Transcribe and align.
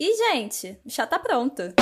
E, 0.00 0.16
gente, 0.16 0.78
o 0.86 0.90
chá 0.90 1.04
tá 1.08 1.18
pronto. 1.18 1.74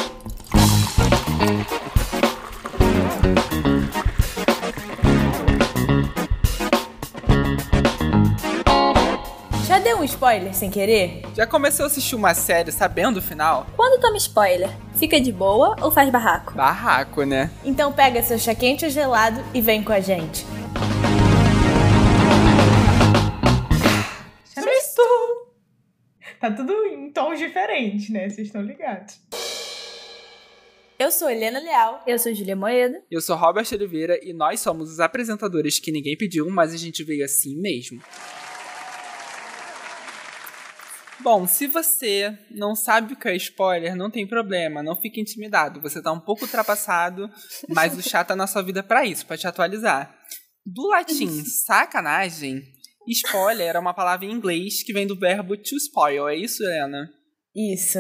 Já 9.67 9.79
deu 9.81 9.99
um 9.99 10.05
spoiler 10.05 10.55
sem 10.55 10.71
querer? 10.71 11.25
Já 11.35 11.47
começou 11.47 11.85
a 11.85 11.87
assistir 11.89 12.15
uma 12.15 12.33
série 12.33 12.73
sabendo 12.73 13.19
o 13.19 13.23
final? 13.23 13.67
Quando 13.77 14.01
toma 14.01 14.17
spoiler, 14.17 14.71
fica 14.95 15.21
de 15.21 15.31
boa 15.31 15.77
ou 15.83 15.91
faz 15.91 16.09
barraco? 16.09 16.55
Barraco, 16.55 17.23
né? 17.25 17.51
Então 17.63 17.93
pega 17.93 18.23
seu 18.23 18.39
chá 18.39 18.55
quente 18.55 18.87
ou 18.87 18.91
gelado 18.91 19.45
e 19.53 19.61
vem 19.61 19.83
com 19.85 19.93
a 19.93 20.01
gente. 20.01 20.47
Tá 26.47 26.53
tudo 26.53 26.73
em 26.87 27.11
tons 27.11 27.41
diferentes, 27.41 28.09
né? 28.09 28.29
Vocês 28.29 28.47
estão 28.47 28.63
ligados. 28.63 29.21
Eu 30.97 31.11
sou 31.11 31.29
Helena 31.29 31.59
Leal. 31.59 32.05
Eu 32.07 32.21
sou 32.21 32.33
Julia 32.33 32.55
Moeda. 32.55 33.03
Eu 33.11 33.21
sou 33.21 33.35
Robert 33.35 33.67
Oliveira 33.73 34.17
e 34.23 34.33
nós 34.33 34.61
somos 34.61 34.93
os 34.93 35.01
apresentadores 35.01 35.81
que 35.81 35.91
ninguém 35.91 36.17
pediu, 36.17 36.49
mas 36.49 36.73
a 36.73 36.77
gente 36.77 37.03
veio 37.03 37.25
assim 37.25 37.61
mesmo. 37.61 38.01
Bom, 41.19 41.49
se 41.49 41.67
você 41.67 42.39
não 42.49 42.77
sabe 42.77 43.15
o 43.15 43.17
que 43.17 43.27
é 43.27 43.35
spoiler, 43.35 43.97
não 43.97 44.09
tem 44.09 44.25
problema, 44.25 44.85
não 44.85 44.95
fique 44.95 45.21
intimidado. 45.21 45.81
Você 45.81 46.01
tá 46.01 46.13
um 46.13 46.21
pouco 46.21 46.45
ultrapassado, 46.45 47.29
mas 47.69 47.99
o 47.99 48.09
chá 48.09 48.23
tá 48.23 48.37
na 48.37 48.47
sua 48.47 48.63
vida 48.63 48.85
para 48.85 49.05
isso, 49.05 49.27
para 49.27 49.37
te 49.37 49.49
atualizar. 49.49 50.17
Do 50.65 50.87
latim 50.87 51.43
sacanagem, 51.43 52.63
spoiler 53.13 53.77
é 53.77 53.79
uma 53.79 53.95
palavra 53.95 54.27
em 54.27 54.33
inglês 54.33 54.83
que 54.83 54.93
vem 54.93 55.07
do 55.07 55.19
verbo 55.19 55.57
to 55.57 55.77
spoil. 55.77 56.29
É 56.29 56.37
isso, 56.37 56.63
Helena? 56.63 57.11
Isso. 57.55 57.99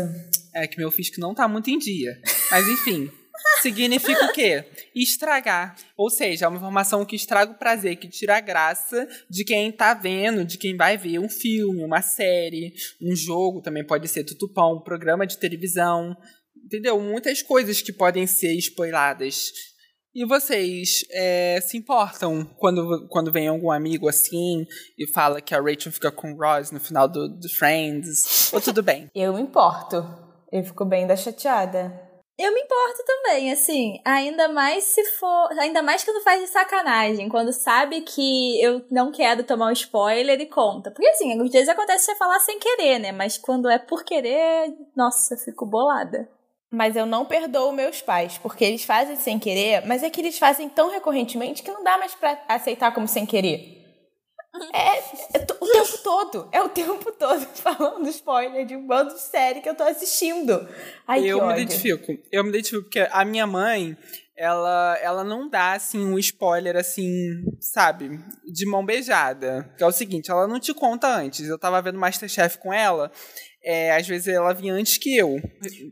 É 0.54 0.66
que 0.66 0.78
meu 0.78 0.90
físico 0.90 1.20
não 1.20 1.34
tá 1.34 1.48
muito 1.48 1.70
em 1.70 1.78
dia. 1.78 2.20
Mas 2.50 2.68
enfim, 2.68 3.10
significa 3.62 4.26
o 4.26 4.32
quê? 4.32 4.64
Estragar. 4.94 5.76
Ou 5.96 6.10
seja, 6.10 6.44
é 6.44 6.48
uma 6.48 6.58
informação 6.58 7.04
que 7.04 7.16
estraga 7.16 7.52
o 7.52 7.58
prazer, 7.58 7.96
que 7.96 8.08
tira 8.08 8.36
a 8.36 8.40
graça 8.40 9.08
de 9.30 9.44
quem 9.44 9.72
tá 9.72 9.94
vendo, 9.94 10.44
de 10.44 10.58
quem 10.58 10.76
vai 10.76 10.96
ver 10.96 11.18
um 11.18 11.28
filme, 11.28 11.84
uma 11.84 12.02
série, 12.02 12.74
um 13.00 13.14
jogo, 13.16 13.62
também 13.62 13.84
pode 13.84 14.08
ser 14.08 14.24
tutupão, 14.24 14.76
um 14.76 14.82
programa 14.82 15.26
de 15.26 15.38
televisão. 15.38 16.16
Entendeu? 16.64 17.00
Muitas 17.00 17.42
coisas 17.42 17.80
que 17.80 17.92
podem 17.92 18.26
ser 18.26 18.54
spoiladas. 18.54 19.52
E 20.16 20.24
vocês 20.24 21.04
é, 21.10 21.60
se 21.60 21.76
importam 21.76 22.42
quando, 22.56 23.06
quando 23.10 23.30
vem 23.30 23.48
algum 23.48 23.70
amigo 23.70 24.08
assim 24.08 24.66
e 24.98 25.06
fala 25.06 25.42
que 25.42 25.54
a 25.54 25.60
Rachel 25.60 25.92
fica 25.92 26.10
com 26.10 26.32
o 26.32 26.36
Ross 26.38 26.70
no 26.70 26.80
final 26.80 27.06
do, 27.06 27.28
do 27.28 27.46
Friends? 27.50 28.50
Ou 28.50 28.58
tudo 28.58 28.82
bem? 28.82 29.08
Eu 29.14 29.34
me 29.34 29.42
importo. 29.42 29.96
Eu 30.50 30.64
fico 30.64 30.86
bem 30.86 31.06
da 31.06 31.16
chateada. 31.16 31.92
Eu 32.38 32.54
me 32.54 32.62
importo 32.62 33.04
também, 33.06 33.52
assim, 33.52 34.00
ainda 34.06 34.48
mais 34.48 34.84
se 34.84 35.04
for. 35.18 35.50
Ainda 35.58 35.82
mais 35.82 36.02
quando 36.02 36.24
faz 36.24 36.40
de 36.40 36.48
sacanagem, 36.48 37.28
quando 37.28 37.52
sabe 37.52 38.00
que 38.00 38.58
eu 38.62 38.86
não 38.90 39.12
quero 39.12 39.44
tomar 39.44 39.68
um 39.68 39.72
spoiler 39.72 40.40
e 40.40 40.46
conta. 40.46 40.90
Porque 40.90 41.08
assim, 41.08 41.38
às 41.38 41.52
vezes 41.52 41.68
acontece 41.68 42.06
você 42.06 42.14
falar 42.14 42.40
sem 42.40 42.58
querer, 42.58 42.98
né? 43.00 43.12
Mas 43.12 43.36
quando 43.36 43.68
é 43.68 43.78
por 43.78 44.02
querer, 44.02 44.74
nossa, 44.96 45.34
eu 45.34 45.38
fico 45.38 45.66
bolada. 45.66 46.26
Mas 46.70 46.96
eu 46.96 47.06
não 47.06 47.24
perdoo 47.24 47.72
meus 47.72 48.02
pais, 48.02 48.38
porque 48.38 48.64
eles 48.64 48.84
fazem 48.84 49.16
sem 49.16 49.38
querer, 49.38 49.86
mas 49.86 50.02
é 50.02 50.10
que 50.10 50.20
eles 50.20 50.38
fazem 50.38 50.68
tão 50.68 50.90
recorrentemente 50.90 51.62
que 51.62 51.70
não 51.70 51.84
dá 51.84 51.96
mais 51.96 52.14
pra 52.14 52.42
aceitar 52.48 52.92
como 52.92 53.06
sem 53.06 53.24
querer. 53.24 53.76
É, 54.72 54.98
é 54.98 55.46
o 55.60 55.66
tempo 55.66 55.98
todo. 56.02 56.48
É 56.52 56.62
o 56.62 56.68
tempo 56.68 57.12
todo 57.12 57.40
falando 57.56 58.08
spoiler 58.08 58.64
de 58.64 58.76
um 58.76 58.86
bando 58.86 59.14
de 59.14 59.20
série 59.20 59.60
que 59.60 59.68
eu 59.68 59.74
tô 59.74 59.84
assistindo. 59.84 60.66
Ai, 61.06 61.24
eu 61.24 61.46
me 61.46 61.52
identifico. 61.52 62.16
Eu 62.32 62.42
me 62.42 62.50
identifico 62.50 62.82
porque 62.82 63.06
a 63.10 63.24
minha 63.24 63.46
mãe, 63.46 63.96
ela, 64.36 64.98
ela 65.00 65.24
não 65.24 65.48
dá, 65.48 65.72
assim, 65.72 66.04
um 66.04 66.18
spoiler, 66.18 66.76
assim, 66.76 67.44
sabe, 67.60 68.18
de 68.44 68.66
mão 68.66 68.84
beijada. 68.84 69.72
Que 69.76 69.84
é 69.84 69.86
o 69.86 69.92
seguinte, 69.92 70.30
ela 70.30 70.46
não 70.46 70.60
te 70.60 70.72
conta 70.74 71.08
antes. 71.08 71.48
Eu 71.48 71.58
tava 71.58 71.80
vendo 71.82 71.98
Masterchef 71.98 72.58
com 72.58 72.72
ela, 72.72 73.10
é, 73.66 73.96
às 73.96 74.06
vezes 74.06 74.28
ela 74.28 74.54
vinha 74.54 74.72
antes 74.72 74.96
que 74.96 75.16
eu. 75.16 75.42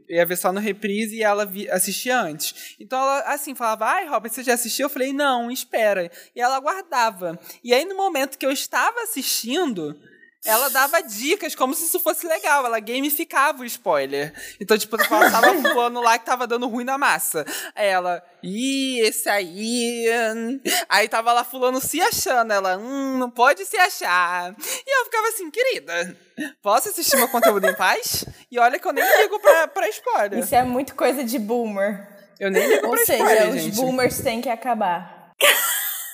Eu 0.08 0.16
ia 0.16 0.24
ver 0.24 0.36
só 0.36 0.52
no 0.52 0.60
reprise 0.60 1.16
e 1.16 1.24
ela 1.24 1.44
vi, 1.44 1.68
assistia 1.68 2.20
antes. 2.20 2.76
Então 2.78 2.96
ela, 2.96 3.34
assim, 3.34 3.52
falava, 3.52 3.86
ai, 3.86 4.06
Robert, 4.06 4.30
você 4.30 4.44
já 4.44 4.54
assistiu? 4.54 4.84
Eu 4.84 4.90
falei, 4.90 5.12
não, 5.12 5.50
espera. 5.50 6.08
E 6.36 6.40
ela 6.40 6.60
guardava. 6.60 7.36
E 7.64 7.74
aí, 7.74 7.84
no 7.84 7.96
momento 7.96 8.38
que 8.38 8.46
eu 8.46 8.52
estava 8.52 9.02
assistindo... 9.02 9.98
Ela 10.44 10.68
dava 10.68 11.02
dicas 11.02 11.54
como 11.54 11.74
se 11.74 11.84
isso 11.84 11.98
fosse 12.00 12.26
legal. 12.26 12.66
Ela 12.66 12.78
gamificava 12.80 13.62
o 13.62 13.64
spoiler. 13.64 14.32
Então, 14.60 14.76
tipo, 14.76 14.96
ela 14.96 15.30
tava 15.30 15.54
fulano 15.62 16.02
lá 16.02 16.18
que 16.18 16.26
tava 16.26 16.46
dando 16.46 16.68
ruim 16.68 16.84
na 16.84 16.98
massa. 16.98 17.44
Aí 17.74 17.88
ela, 17.88 18.22
ih, 18.42 19.00
esse 19.00 19.28
aí. 19.28 20.06
hum." 20.36 20.60
Aí 20.88 21.08
tava 21.08 21.32
lá 21.32 21.44
fulano 21.44 21.80
se 21.80 22.00
achando. 22.00 22.52
Ela, 22.52 22.76
hum, 22.76 23.16
não 23.18 23.30
pode 23.30 23.64
se 23.64 23.76
achar. 23.76 24.54
E 24.86 25.00
eu 25.00 25.04
ficava 25.06 25.28
assim, 25.28 25.50
querida, 25.50 26.16
posso 26.62 26.88
assistir 26.90 27.16
meu 27.16 27.28
conteúdo 27.28 27.66
em 27.66 27.74
paz? 27.74 28.24
E 28.50 28.58
olha 28.58 28.78
que 28.78 28.86
eu 28.86 28.92
nem 28.92 29.04
ligo 29.22 29.40
pra, 29.40 29.68
pra 29.68 29.88
spoiler. 29.88 30.40
Isso 30.40 30.54
é 30.54 30.62
muito 30.62 30.94
coisa 30.94 31.24
de 31.24 31.38
boomer. 31.38 32.06
Eu 32.38 32.50
nem 32.50 32.66
ligo 32.66 32.86
Ou 32.88 32.92
pra 32.94 33.06
seja, 33.06 33.22
spoiler, 33.24 33.48
os 33.54 33.62
gente. 33.62 33.76
boomers 33.76 34.18
têm 34.18 34.40
que 34.40 34.48
acabar. 34.50 35.32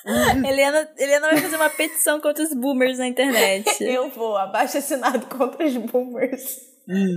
Helena, 0.46 0.88
Helena 0.96 1.28
vai 1.28 1.40
fazer 1.40 1.56
uma 1.56 1.70
petição 1.70 2.20
contra 2.20 2.42
os 2.44 2.54
boomers 2.54 2.98
na 2.98 3.06
internet. 3.06 3.68
Eu 3.84 4.10
vou, 4.10 4.36
abaixo 4.36 4.78
assinado 4.78 5.26
contra 5.26 5.66
os 5.66 5.76
boomers. 5.76 6.58
Hum. 6.88 7.16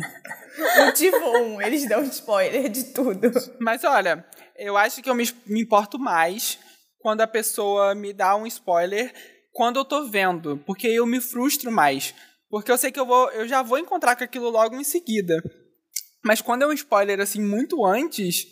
Motivo 0.86 1.18
1, 1.18 1.62
eles 1.62 1.88
dão 1.88 2.04
spoiler 2.04 2.70
de 2.70 2.86
tudo. 2.94 3.32
Mas 3.60 3.84
olha, 3.84 4.24
eu 4.56 4.78
acho 4.78 5.02
que 5.02 5.10
eu 5.10 5.16
me, 5.16 5.28
me 5.48 5.62
importo 5.62 5.98
mais 5.98 6.60
quando 7.00 7.22
a 7.22 7.28
pessoa 7.28 7.96
me 7.96 8.14
dá 8.14 8.36
um 8.36 8.46
spoiler 8.46 9.12
quando 9.52 9.78
eu 9.78 9.86
tô 9.86 10.08
vendo, 10.08 10.62
porque 10.66 10.88
eu 10.88 11.06
me 11.06 11.20
frustro 11.20 11.72
mais. 11.72 12.14
Porque 12.50 12.72
eu 12.72 12.78
sei 12.78 12.92
que 12.92 13.00
eu, 13.00 13.06
vou, 13.06 13.32
eu 13.32 13.48
já 13.48 13.64
vou 13.64 13.80
encontrar 13.80 14.16
com 14.16 14.24
aquilo 14.24 14.50
logo 14.50 14.76
em 14.76 14.84
seguida. 14.84 15.42
Mas 16.24 16.40
quando 16.40 16.62
é 16.62 16.68
um 16.68 16.74
spoiler 16.74 17.20
assim 17.20 17.42
muito 17.42 17.86
antes, 17.86 18.46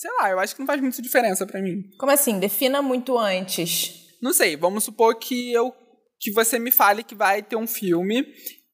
sei 0.00 0.10
lá, 0.18 0.30
eu 0.30 0.40
acho 0.40 0.54
que 0.54 0.60
não 0.60 0.66
faz 0.66 0.80
muita 0.80 1.02
diferença 1.02 1.46
pra 1.46 1.60
mim. 1.60 1.82
Como 1.98 2.10
assim? 2.10 2.40
Defina 2.40 2.80
muito 2.80 3.18
antes. 3.18 4.16
Não 4.22 4.32
sei, 4.32 4.56
vamos 4.56 4.84
supor 4.84 5.16
que 5.16 5.52
eu 5.52 5.74
que 6.18 6.30
você 6.32 6.58
me 6.58 6.70
fale 6.70 7.02
que 7.02 7.14
vai 7.14 7.42
ter 7.42 7.56
um 7.56 7.66
filme, 7.66 8.26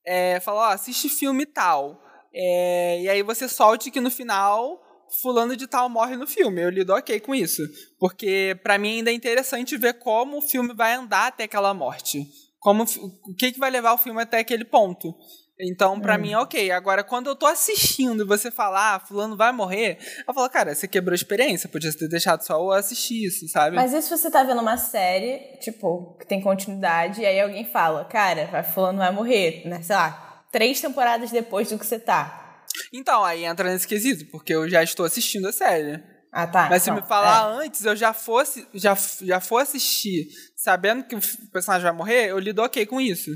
é, 0.04 0.40
fala, 0.40 0.68
ó, 0.68 0.72
assiste 0.72 1.08
filme 1.08 1.46
tal. 1.46 2.00
É, 2.32 3.02
e 3.02 3.08
aí 3.08 3.22
você 3.22 3.48
solte 3.48 3.90
que 3.90 4.00
no 4.00 4.10
final 4.10 4.80
fulano 5.20 5.56
de 5.56 5.66
tal 5.66 5.88
morre 5.88 6.16
no 6.16 6.26
filme. 6.26 6.62
Eu 6.62 6.70
lido 6.70 6.92
ok 6.92 7.18
com 7.20 7.34
isso. 7.34 7.62
Porque 7.98 8.58
pra 8.62 8.78
mim 8.78 8.98
ainda 8.98 9.10
é 9.10 9.14
interessante 9.14 9.76
ver 9.76 9.94
como 9.94 10.38
o 10.38 10.42
filme 10.42 10.74
vai 10.74 10.94
andar 10.94 11.28
até 11.28 11.44
aquela 11.44 11.72
morte. 11.74 12.24
Como, 12.58 12.84
o 12.84 13.34
que, 13.36 13.52
que 13.52 13.58
vai 13.58 13.70
levar 13.70 13.94
o 13.94 13.98
filme 13.98 14.20
até 14.20 14.38
aquele 14.38 14.64
ponto. 14.64 15.14
Então, 15.58 15.98
pra 15.98 16.18
mim, 16.18 16.32
é 16.32 16.38
ok. 16.38 16.70
Agora, 16.70 17.02
quando 17.02 17.28
eu 17.28 17.36
tô 17.36 17.46
assistindo 17.46 18.22
e 18.22 18.26
você 18.26 18.50
falar, 18.50 18.96
ah, 18.96 19.00
fulano 19.00 19.36
vai 19.36 19.52
morrer, 19.52 19.98
eu 20.26 20.34
falo, 20.34 20.48
cara, 20.50 20.74
você 20.74 20.86
quebrou 20.86 21.12
a 21.12 21.16
experiência, 21.16 21.68
podia 21.68 21.92
ter 21.92 22.08
deixado 22.08 22.42
só 22.42 22.58
eu 22.58 22.72
assistir 22.72 23.24
isso, 23.24 23.48
sabe? 23.48 23.74
Mas 23.74 23.92
e 23.92 24.02
se 24.02 24.10
você 24.10 24.30
tá 24.30 24.42
vendo 24.42 24.60
uma 24.60 24.76
série, 24.76 25.58
tipo, 25.58 26.14
que 26.18 26.26
tem 26.26 26.42
continuidade, 26.42 27.22
e 27.22 27.26
aí 27.26 27.40
alguém 27.40 27.64
fala, 27.64 28.04
cara, 28.04 28.46
vai, 28.46 28.62
fulano 28.62 28.98
vai 28.98 29.10
morrer, 29.10 29.62
né? 29.66 29.80
Sei 29.82 29.96
lá, 29.96 30.44
três 30.52 30.80
temporadas 30.80 31.30
depois 31.30 31.70
do 31.70 31.78
que 31.78 31.86
você 31.86 31.98
tá. 31.98 32.64
Então, 32.92 33.24
aí 33.24 33.44
entra 33.44 33.70
nesse 33.70 33.88
quesito, 33.88 34.26
porque 34.30 34.54
eu 34.54 34.68
já 34.68 34.82
estou 34.82 35.06
assistindo 35.06 35.48
a 35.48 35.52
série. 35.52 36.02
Ah, 36.30 36.46
tá. 36.46 36.68
Mas 36.68 36.82
se 36.82 36.90
Não, 36.90 36.96
me 36.96 37.02
falar 37.02 37.50
é. 37.50 37.64
antes, 37.64 37.82
eu 37.82 37.96
já 37.96 38.12
fosse, 38.12 38.68
já, 38.74 38.94
já 39.22 39.40
for 39.40 39.58
assistir 39.58 40.28
sabendo 40.54 41.04
que 41.04 41.16
o 41.16 41.20
personagem 41.50 41.84
vai 41.84 41.96
morrer, 41.96 42.26
eu 42.28 42.38
lido 42.38 42.60
ok 42.60 42.84
com 42.84 43.00
isso. 43.00 43.30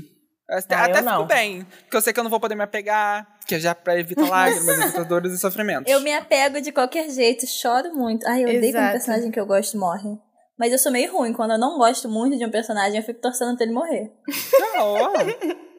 Até, 0.51 0.75
Ah, 0.75 0.79
eu 0.79 0.91
até 0.91 1.01
não. 1.01 1.11
fico 1.21 1.25
bem. 1.27 1.63
Porque 1.83 1.95
eu 1.97 2.01
sei 2.01 2.11
que 2.11 2.19
eu 2.19 2.23
não 2.23 2.29
vou 2.29 2.39
poder 2.39 2.55
me 2.55 2.63
apegar, 2.63 3.25
que 3.47 3.55
é 3.55 3.59
já 3.59 3.73
pra 3.73 3.97
evitar 3.97 4.27
lágrimas, 4.29 4.79
evitar 4.79 5.05
dores 5.05 5.31
e 5.31 5.37
sofrimentos. 5.37 5.89
Eu 5.91 6.01
me 6.01 6.13
apego 6.13 6.59
de 6.59 6.71
qualquer 6.73 7.09
jeito, 7.09 7.47
choro 7.47 7.93
muito. 7.95 8.27
Ai, 8.27 8.43
eu 8.43 8.49
odeio 8.49 8.61
quando 8.61 8.75
Exato. 8.75 8.87
um 8.89 8.91
personagem 8.91 9.31
que 9.31 9.39
eu 9.39 9.45
gosto 9.45 9.77
morre. 9.77 10.17
Mas 10.59 10.71
eu 10.73 10.77
sou 10.77 10.91
meio 10.91 11.11
ruim. 11.11 11.31
Quando 11.33 11.51
eu 11.51 11.57
não 11.57 11.77
gosto 11.77 12.09
muito 12.09 12.37
de 12.37 12.45
um 12.45 12.51
personagem, 12.51 12.97
eu 12.97 13.03
fico 13.03 13.21
torcendo 13.21 13.55
pra 13.55 13.65
ele 13.65 13.73
morrer. 13.73 14.11
Não, 14.59 15.13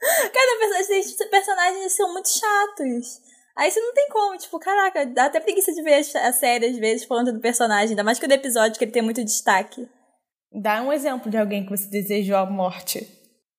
Cada 0.00 0.58
personagem 0.58 1.16
tem 1.16 1.28
personagens 1.28 1.92
são 1.92 2.12
muito 2.12 2.28
chatos. 2.28 3.20
Aí 3.56 3.70
você 3.70 3.80
não 3.80 3.92
tem 3.92 4.08
como, 4.08 4.36
tipo, 4.38 4.58
caraca, 4.58 5.04
dá 5.04 5.26
até 5.26 5.40
preguiça 5.40 5.72
de 5.72 5.82
ver 5.82 5.94
a 6.16 6.32
série 6.32 6.66
às 6.66 6.76
vezes 6.78 7.04
falando 7.06 7.32
do 7.32 7.40
personagem, 7.40 7.90
ainda 7.90 8.04
mais 8.04 8.18
que 8.18 8.24
o 8.24 8.28
do 8.28 8.34
episódio 8.34 8.78
que 8.78 8.84
ele 8.84 8.92
tem 8.92 9.02
muito 9.02 9.24
destaque. 9.24 9.88
Dá 10.52 10.80
um 10.80 10.92
exemplo 10.92 11.30
de 11.30 11.36
alguém 11.36 11.64
que 11.64 11.70
você 11.70 11.88
desejou 11.90 12.36
a 12.36 12.46
morte. 12.46 13.17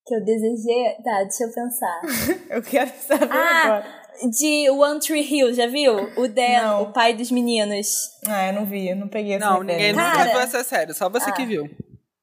Que 0.10 0.16
eu 0.16 0.26
desejei. 0.26 0.96
Tá, 1.04 1.22
deixa 1.24 1.44
eu 1.44 1.54
pensar. 1.54 2.02
Eu 2.50 2.64
quero 2.64 2.90
saber 3.00 3.30
Ah, 3.32 3.62
agora. 3.64 3.86
de 4.32 4.70
One 4.72 5.00
Tree 5.00 5.22
Hill, 5.22 5.54
já 5.54 5.68
viu? 5.68 5.94
O 6.18 6.28
Dan, 6.28 6.62
Não. 6.64 6.82
o 6.84 6.92
pai 6.92 7.14
dos 7.14 7.30
meninos. 7.32 8.10
Ah, 8.28 8.48
eu 8.48 8.54
não 8.54 8.66
vi, 8.66 8.90
eu 8.90 8.96
não 8.96 9.08
peguei 9.08 9.36
essa 9.36 9.46
não 9.46 9.60
ninguém 9.62 9.94
nunca 9.94 10.24
viu 10.26 10.40
essa 10.40 10.64
série, 10.64 10.94
só 10.96 11.08
você 11.10 11.32
que 11.32 11.46
viu. 11.46 11.70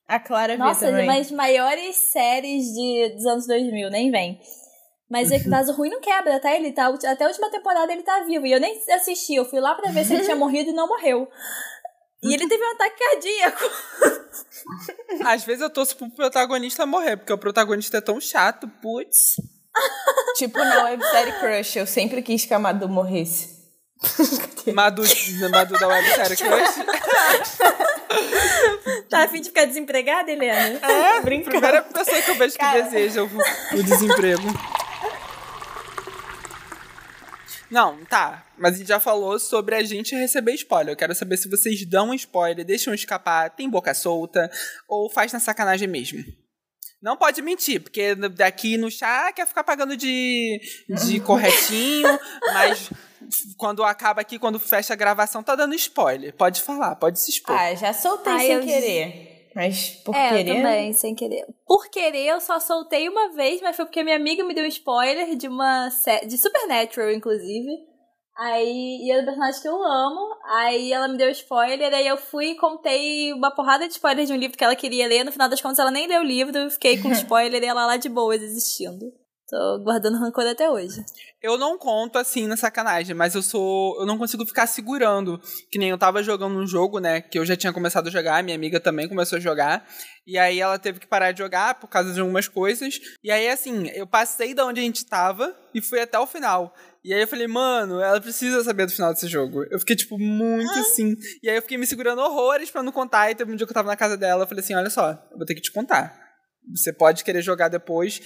A 0.08 0.18
Clara 0.18 0.56
viu 0.56 0.64
Nossa, 0.64 0.86
também. 0.86 1.04
uma 1.04 1.16
das 1.16 1.30
maiores 1.30 1.94
séries 1.94 2.64
de, 2.74 3.12
dos 3.14 3.24
anos 3.26 3.46
2000, 3.46 3.88
nem 3.90 4.10
vem. 4.10 4.40
Mas 5.08 5.30
é 5.30 5.38
que 5.38 5.48
vaso 5.48 5.72
ruim 5.72 5.88
não 5.88 6.00
quebra, 6.00 6.40
tá? 6.40 6.52
Ele 6.52 6.72
tá. 6.72 6.88
Até 6.88 7.22
a 7.24 7.28
última 7.28 7.48
temporada 7.48 7.92
ele 7.92 8.02
tá 8.02 8.24
vivo. 8.26 8.44
E 8.44 8.50
eu 8.52 8.58
nem 8.58 8.76
assisti, 8.92 9.36
eu 9.36 9.44
fui 9.44 9.60
lá 9.60 9.72
pra 9.76 9.92
ver 9.92 10.04
se 10.04 10.12
ele 10.14 10.24
tinha 10.24 10.34
morrido 10.36 10.70
e 10.70 10.74
não 10.74 10.88
morreu. 10.88 11.28
E 12.22 12.32
ele 12.34 12.48
teve 12.48 12.64
um 12.64 12.72
ataque 12.72 12.98
cardíaco. 12.98 13.70
Às 15.24 15.44
vezes 15.44 15.62
eu 15.62 15.70
torço 15.70 15.96
pro 15.96 16.10
protagonista 16.10 16.86
morrer, 16.86 17.16
porque 17.16 17.32
o 17.32 17.38
protagonista 17.38 17.98
é 17.98 18.00
tão 18.00 18.20
chato, 18.20 18.66
putz. 18.82 19.36
Tipo 20.36 20.58
na 20.58 20.84
websérie 20.84 21.32
Crush, 21.34 21.76
eu 21.76 21.86
sempre 21.86 22.22
quis 22.22 22.44
que 22.44 22.54
a 22.54 22.58
Madu 22.58 22.88
morresse. 22.88 23.56
Madu, 24.74 25.02
Madu 25.50 25.78
da 25.78 25.88
websérie 25.88 26.36
Crush. 26.36 26.86
tá 29.08 29.24
a 29.24 29.28
fim 29.28 29.40
de 29.40 29.48
ficar 29.48 29.66
desempregada, 29.66 30.30
Helena? 30.30 30.80
É, 30.86 31.20
primeira 31.20 31.82
pessoa 31.82 32.22
que 32.22 32.30
eu 32.30 32.34
vejo 32.34 32.54
que 32.54 32.58
Cara. 32.58 32.82
deseja 32.82 33.22
o, 33.22 33.30
o 33.78 33.82
desemprego. 33.82 34.42
Não, 37.70 38.04
tá. 38.04 38.46
Mas 38.56 38.74
a 38.74 38.78
gente 38.78 38.88
já 38.88 39.00
falou 39.00 39.38
sobre 39.38 39.74
a 39.74 39.82
gente 39.82 40.14
receber 40.14 40.52
spoiler. 40.54 40.92
Eu 40.92 40.96
quero 40.96 41.14
saber 41.14 41.36
se 41.36 41.48
vocês 41.48 41.84
dão 41.86 42.10
um 42.10 42.14
spoiler, 42.14 42.64
deixam 42.64 42.94
escapar, 42.94 43.50
tem 43.50 43.68
boca 43.68 43.92
solta, 43.94 44.50
ou 44.88 45.10
faz 45.10 45.32
na 45.32 45.40
sacanagem 45.40 45.88
mesmo. 45.88 46.24
Não 47.02 47.16
pode 47.16 47.42
mentir, 47.42 47.80
porque 47.82 48.14
daqui 48.14 48.76
no 48.76 48.90
chá 48.90 49.30
quer 49.32 49.46
ficar 49.46 49.62
pagando 49.62 49.96
de, 49.96 50.60
de 51.04 51.20
corretinho, 51.20 52.08
mas 52.54 52.90
quando 53.56 53.84
acaba 53.84 54.22
aqui, 54.22 54.38
quando 54.38 54.58
fecha 54.58 54.94
a 54.94 54.96
gravação, 54.96 55.42
tá 55.42 55.54
dando 55.54 55.74
spoiler. 55.74 56.32
Pode 56.34 56.62
falar, 56.62 56.96
pode 56.96 57.20
se 57.20 57.30
expor. 57.30 57.54
Ah, 57.56 57.74
já 57.74 57.92
soltei 57.92 58.32
Ai, 58.32 58.46
sem 58.46 58.52
eu- 58.56 58.62
querer. 58.64 59.35
Mas 59.56 59.88
por 60.05 60.14
é, 60.14 60.29
querer. 60.29 60.50
eu 60.50 60.56
também, 60.56 60.93
sem 60.93 61.14
querer. 61.14 61.47
Por 61.67 61.88
querer, 61.88 62.26
eu 62.26 62.41
só 62.43 62.61
soltei 62.61 63.08
uma 63.08 63.31
vez, 63.31 63.62
mas 63.62 63.75
foi 63.75 63.87
porque 63.87 64.05
minha 64.05 64.17
amiga 64.17 64.44
me 64.44 64.53
deu 64.53 64.62
um 64.62 64.69
spoiler 64.69 65.35
de 65.35 65.49
uma 65.49 65.88
série. 65.88 66.26
de 66.26 66.37
Supernatural, 66.37 67.11
inclusive. 67.11 67.70
Aí, 68.37 68.99
e 69.03 69.11
é 69.11 69.19
um 69.19 69.25
personagem 69.25 69.62
que 69.62 69.69
eu 69.69 69.82
amo. 69.82 70.37
Aí 70.44 70.93
ela 70.93 71.08
me 71.08 71.17
deu 71.17 71.31
spoiler, 71.31 71.94
aí 71.94 72.06
eu 72.06 72.19
fui 72.19 72.49
e 72.49 72.56
contei 72.56 73.32
uma 73.32 73.50
porrada 73.50 73.87
de 73.87 73.94
spoiler 73.94 74.26
de 74.26 74.32
um 74.35 74.37
livro 74.37 74.58
que 74.58 74.62
ela 74.62 74.76
queria 74.76 75.08
ler. 75.08 75.25
No 75.25 75.32
final 75.32 75.49
das 75.49 75.62
contas, 75.62 75.79
ela 75.79 75.91
nem 75.91 76.06
leu 76.06 76.20
o 76.20 76.26
livro, 76.26 76.55
eu 76.55 76.70
fiquei 76.70 77.00
com 77.00 77.08
spoiler 77.12 77.62
e 77.62 77.67
ela 77.67 77.87
lá 77.87 77.97
de 77.97 78.11
boas 78.11 78.43
existindo. 78.43 79.11
Tô 79.48 79.78
guardando 79.78 80.19
rancor 80.19 80.44
até 80.44 80.69
hoje. 80.69 81.04
Eu 81.40 81.56
não 81.56 81.78
conto 81.78 82.19
assim 82.19 82.48
na 82.48 82.56
sacanagem, 82.56 83.14
mas 83.14 83.37
eu 83.37 83.43
sou. 83.43 83.96
Eu 84.00 84.04
não 84.04 84.19
consigo 84.19 84.44
ficar 84.44 84.66
segurando. 84.66 85.40
Que 85.70 85.78
nem 85.78 85.90
eu 85.90 85.96
tava 85.96 86.20
jogando 86.20 86.56
um 86.56 86.66
jogo, 86.66 86.98
né? 86.98 87.20
Que 87.20 87.38
eu 87.38 87.46
já 87.46 87.54
tinha 87.54 87.72
começado 87.72 88.08
a 88.08 88.10
jogar, 88.10 88.43
minha 88.43 88.56
amiga 88.56 88.81
também 88.81 89.08
começou 89.08 89.37
a 89.37 89.40
jogar. 89.40 89.87
E 90.26 90.37
aí 90.37 90.58
ela 90.58 90.81
teve 90.81 90.98
que 90.98 91.06
parar 91.06 91.31
de 91.31 91.38
jogar 91.38 91.78
por 91.78 91.87
causa 91.87 92.12
de 92.12 92.19
algumas 92.19 92.48
coisas. 92.48 92.98
E 93.22 93.31
aí, 93.31 93.48
assim, 93.48 93.87
eu 93.94 94.04
passei 94.04 94.52
da 94.52 94.66
onde 94.66 94.81
a 94.81 94.82
gente 94.82 95.06
tava 95.06 95.56
e 95.72 95.81
fui 95.81 96.00
até 96.00 96.19
o 96.19 96.26
final. 96.26 96.75
E 97.04 97.14
aí 97.14 97.20
eu 97.20 97.28
falei, 97.28 97.46
mano, 97.46 98.00
ela 98.00 98.20
precisa 98.20 98.64
saber 98.64 98.87
do 98.87 98.93
final 98.93 99.14
desse 99.14 99.28
jogo. 99.28 99.62
Eu 99.70 99.78
fiquei, 99.78 99.94
tipo, 99.94 100.19
muito 100.19 100.76
assim. 100.81 101.14
E 101.40 101.48
aí 101.48 101.54
eu 101.54 101.62
fiquei 101.62 101.78
me 101.78 101.87
segurando 101.87 102.20
horrores 102.20 102.69
pra 102.69 102.82
não 102.82 102.90
contar. 102.90 103.31
E 103.31 103.37
teve 103.37 103.52
um 103.52 103.54
dia 103.54 103.64
que 103.64 103.70
eu 103.70 103.75
tava 103.75 103.87
na 103.87 103.96
casa 103.96 104.16
dela, 104.16 104.43
eu 104.43 104.48
falei 104.48 104.64
assim: 104.64 104.75
olha 104.75 104.90
só, 104.90 105.12
eu 105.31 105.37
vou 105.37 105.46
ter 105.46 105.54
que 105.54 105.60
te 105.60 105.70
contar. 105.70 106.19
Você 106.75 106.93
pode 106.93 107.22
querer 107.22 107.43
jogar 107.43 107.69
depois. 107.69 108.20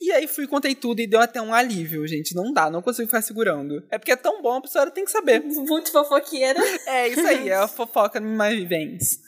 E 0.00 0.12
aí 0.12 0.26
fui, 0.26 0.46
contei 0.46 0.74
tudo 0.74 1.00
e 1.00 1.06
deu 1.06 1.20
até 1.20 1.40
um 1.40 1.54
alívio, 1.54 2.06
gente. 2.06 2.34
Não 2.34 2.52
dá, 2.52 2.68
não 2.68 2.82
consigo 2.82 3.06
ficar 3.06 3.22
segurando. 3.22 3.82
É 3.90 3.98
porque 3.98 4.12
é 4.12 4.16
tão 4.16 4.42
bom, 4.42 4.56
a 4.56 4.60
pessoa 4.60 4.90
tem 4.90 5.04
que 5.04 5.10
saber. 5.10 5.40
Muito 5.42 5.90
fofoqueira. 5.90 6.60
É 6.86 7.08
isso 7.08 7.26
aí, 7.26 7.48
é 7.48 7.56
a 7.56 7.68
fofoca 7.68 8.20
mais 8.20 8.54
viventes. 8.56 9.18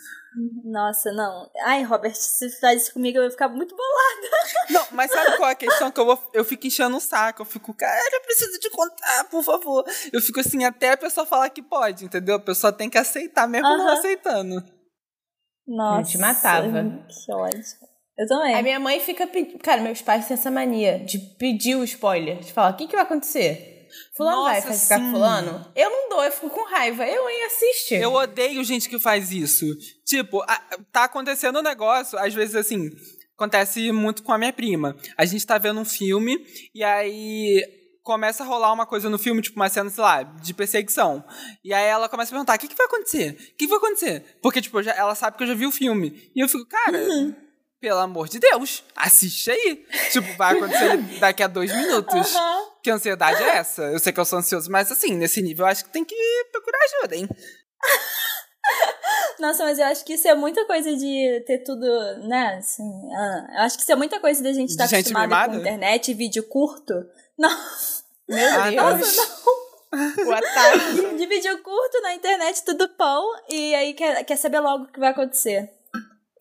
Nossa, 0.65 1.11
não. 1.13 1.51
Ai, 1.65 1.83
Robert, 1.83 2.15
se 2.15 2.51
faz 2.61 2.83
isso 2.83 2.93
comigo, 2.93 3.17
eu 3.17 3.23
vou 3.23 3.31
ficar 3.31 3.49
muito 3.49 3.75
bolada. 3.75 4.37
Não, 4.69 4.87
mas 4.91 5.11
sabe 5.11 5.35
qual 5.39 5.49
é 5.49 5.53
a 5.53 5.57
questão? 5.57 5.91
Que 5.91 5.99
eu, 5.99 6.05
vou, 6.05 6.31
eu 6.35 6.45
fico 6.45 6.67
enchendo 6.67 6.95
o 6.95 7.01
saco. 7.01 7.41
Eu 7.41 7.47
fico, 7.47 7.73
cara, 7.73 7.99
eu 8.13 8.21
preciso 8.21 8.59
te 8.61 8.69
contar, 8.69 9.25
por 9.31 9.43
favor. 9.43 9.83
Eu 10.13 10.21
fico 10.21 10.39
assim, 10.41 10.63
até 10.63 10.93
a 10.93 10.97
pessoa 10.99 11.25
falar 11.25 11.49
que 11.49 11.63
pode, 11.63 12.05
entendeu? 12.05 12.35
A 12.35 12.41
pessoa 12.41 12.71
tem 12.71 12.91
que 12.91 12.99
aceitar, 12.99 13.49
mesmo 13.49 13.67
não 13.67 13.87
Aham. 13.87 13.99
aceitando. 13.99 14.63
Nossa. 15.67 16.11
te 16.11 16.19
matava. 16.19 16.69
Que 17.09 17.33
ódio. 17.33 17.63
Eu 18.19 18.27
também. 18.27 18.55
A 18.55 18.63
minha 18.63 18.81
mãe 18.81 18.99
fica 19.01 19.27
pedindo. 19.27 19.59
Cara, 19.59 19.83
meus 19.83 20.01
pais 20.01 20.27
têm 20.27 20.35
essa 20.35 20.51
mania 20.51 20.99
de 20.99 21.19
pedir 21.19 21.77
o 21.77 21.85
spoiler. 21.85 22.39
De 22.41 22.53
falar, 22.53 22.71
o 22.73 22.77
que, 22.77 22.87
que 22.87 22.95
vai 22.95 23.03
acontecer? 23.05 23.89
Fulano 24.17 24.43
vai 24.45 24.55
Nossa, 24.57 24.69
vai 24.69 24.79
ficar 24.79 24.99
com 24.99 25.05
sim. 25.07 25.11
fulano? 25.13 25.73
Eu 25.77 25.91
não 25.91 26.09
dou, 26.09 26.25
eu 26.25 26.33
fico 26.33 26.51
com 26.51 26.65
raiva. 26.69 27.07
Eu, 27.07 27.29
hein, 27.29 27.45
assiste. 27.45 27.95
Eu 27.95 28.13
odeio 28.15 28.65
gente 28.65 28.89
que 28.89 28.99
faz 28.99 29.31
isso. 29.31 29.67
Tipo, 30.05 30.43
a- 30.43 30.63
tá 30.93 31.05
acontecendo 31.05 31.59
um 31.59 31.63
negócio, 31.63 32.19
às 32.19 32.33
vezes 32.35 32.55
assim, 32.57 32.91
acontece 33.35 33.93
muito 33.93 34.23
com 34.23 34.33
a 34.33 34.39
minha 34.39 34.53
prima. 34.53 34.97
A 35.17 35.25
gente 35.25 35.47
tá 35.47 35.57
vendo 35.59 35.81
um 35.81 35.85
filme 35.85 36.39
e 36.75 36.83
aí 36.83 37.63
começa 38.03 38.43
a 38.43 38.47
rolar 38.47 38.73
uma 38.73 38.87
coisa 38.87 39.09
no 39.11 39.19
filme, 39.19 39.43
tipo 39.43 39.57
uma 39.57 39.69
cena, 39.69 39.91
sei 39.91 40.03
lá, 40.03 40.23
de 40.23 40.53
perseguição. 40.55 41.25
E 41.65 41.73
aí 41.73 41.85
ela 41.87 42.09
começa 42.09 42.31
a 42.31 42.35
perguntar: 42.35 42.55
o 42.57 42.59
que, 42.59 42.69
que 42.69 42.75
vai 42.77 42.87
acontecer? 42.87 43.31
O 43.33 43.37
que, 43.37 43.55
que 43.57 43.67
vai 43.69 43.79
acontecer? 43.79 44.39
Porque, 44.43 44.61
tipo, 44.63 44.83
já- 44.83 44.95
ela 44.95 45.15
sabe 45.15 45.37
que 45.37 45.43
eu 45.43 45.49
já 45.49 45.55
vi 45.55 45.67
o 45.67 45.73
filme. 45.73 46.31
E 46.35 46.41
eu 46.41 46.49
fico, 46.49 46.67
cara. 46.67 46.99
Pelo 47.87 48.01
amor 48.01 48.29
de 48.29 48.41
Deus, 48.41 48.83
assiste 48.97 49.49
aí. 49.49 49.87
Tipo, 50.11 50.37
vai 50.37 50.57
acontecer 50.57 50.97
daqui 51.21 51.41
a 51.41 51.47
dois 51.47 51.73
minutos. 51.73 52.35
Que 52.83 52.91
ansiedade 52.91 53.41
é 53.41 53.59
essa? 53.59 53.83
Eu 53.83 54.01
sei 54.01 54.13
que 54.13 54.19
eu 54.19 54.25
sou 54.25 54.41
ansioso, 54.41 54.69
mas 54.69 54.91
assim, 54.91 55.15
nesse 55.15 55.41
nível 55.41 55.65
eu 55.65 55.71
acho 55.71 55.85
que 55.85 55.91
tem 55.91 56.05
que 56.05 56.17
procurar 56.51 56.81
ajuda, 56.83 57.15
hein? 57.15 57.29
Nossa, 59.39 59.63
mas 59.63 59.79
eu 59.79 59.85
acho 59.85 60.05
que 60.05 60.15
isso 60.15 60.27
é 60.27 60.35
muita 60.35 60.65
coisa 60.65 60.97
de 60.97 61.45
ter 61.47 61.59
tudo, 61.59 61.87
né? 62.27 62.57
Assim, 62.59 62.83
ah, 63.15 63.47
eu 63.53 63.61
acho 63.61 63.77
que 63.77 63.85
isso 63.85 63.93
é 63.93 63.97
muita 63.97 64.19
coisa 64.19 64.43
da 64.43 64.53
gente 64.53 64.71
estar 64.71 64.87
De 64.87 64.91
gente 64.91 65.15
mimada? 65.15 65.53
com 65.53 65.61
internet 65.61 66.13
vídeo 66.13 66.43
curto. 66.43 66.93
Não, 67.39 67.57
Meu 68.29 68.49
Ah, 68.49 68.69
Deus. 68.69 69.17
O 70.27 70.33
ataque. 70.33 71.07
de 71.17 71.27
vídeo 71.27 71.63
curto 71.63 72.01
na 72.03 72.15
internet, 72.15 72.65
tudo 72.65 72.89
pão, 72.97 73.25
e 73.49 73.73
aí 73.77 73.95
quer, 73.95 74.25
quer 74.25 74.37
saber 74.37 74.59
logo 74.59 74.87
o 74.87 74.89
que 74.89 74.99
vai 74.99 75.11
acontecer. 75.11 75.71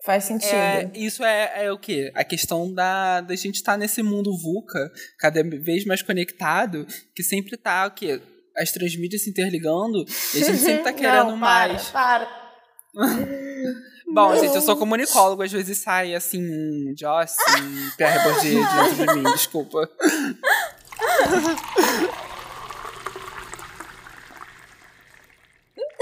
Faz 0.05 0.25
sentido. 0.25 0.53
É, 0.53 0.91
isso 0.93 1.23
é, 1.23 1.65
é 1.65 1.71
o 1.71 1.79
quê? 1.79 2.11
A 2.13 2.23
questão 2.23 2.71
da, 2.71 3.21
da 3.21 3.35
gente 3.35 3.55
estar 3.55 3.75
nesse 3.75 4.03
mundo 4.03 4.37
VUCA, 4.37 4.91
cada 5.17 5.41
vez 5.43 5.83
mais 5.83 6.03
conectado, 6.03 6.85
que 7.15 7.23
sempre 7.23 7.57
tá 7.57 7.87
o 7.87 7.91
quê? 7.91 8.21
As 8.55 8.71
transmídias 8.71 9.23
se 9.23 9.29
interligando, 9.31 10.05
e 10.33 10.43
a 10.43 10.45
gente 10.45 10.59
sempre 10.59 10.83
tá 10.83 10.93
querendo 10.93 11.31
Não, 11.31 11.37
mais. 11.37 11.89
Para, 11.89 12.27
Bom, 14.07 14.35
gente, 14.37 14.55
eu 14.55 14.61
sou 14.61 14.77
comunicólogo, 14.77 15.41
às 15.41 15.51
vezes 15.51 15.79
sai 15.79 16.13
assim, 16.13 16.95
Joss, 16.97 17.35
Pierre 17.97 18.23
Bourdieu 18.23 18.61
dentro 18.97 19.07
de 19.07 19.15
mim, 19.15 19.31
desculpa. 19.33 19.89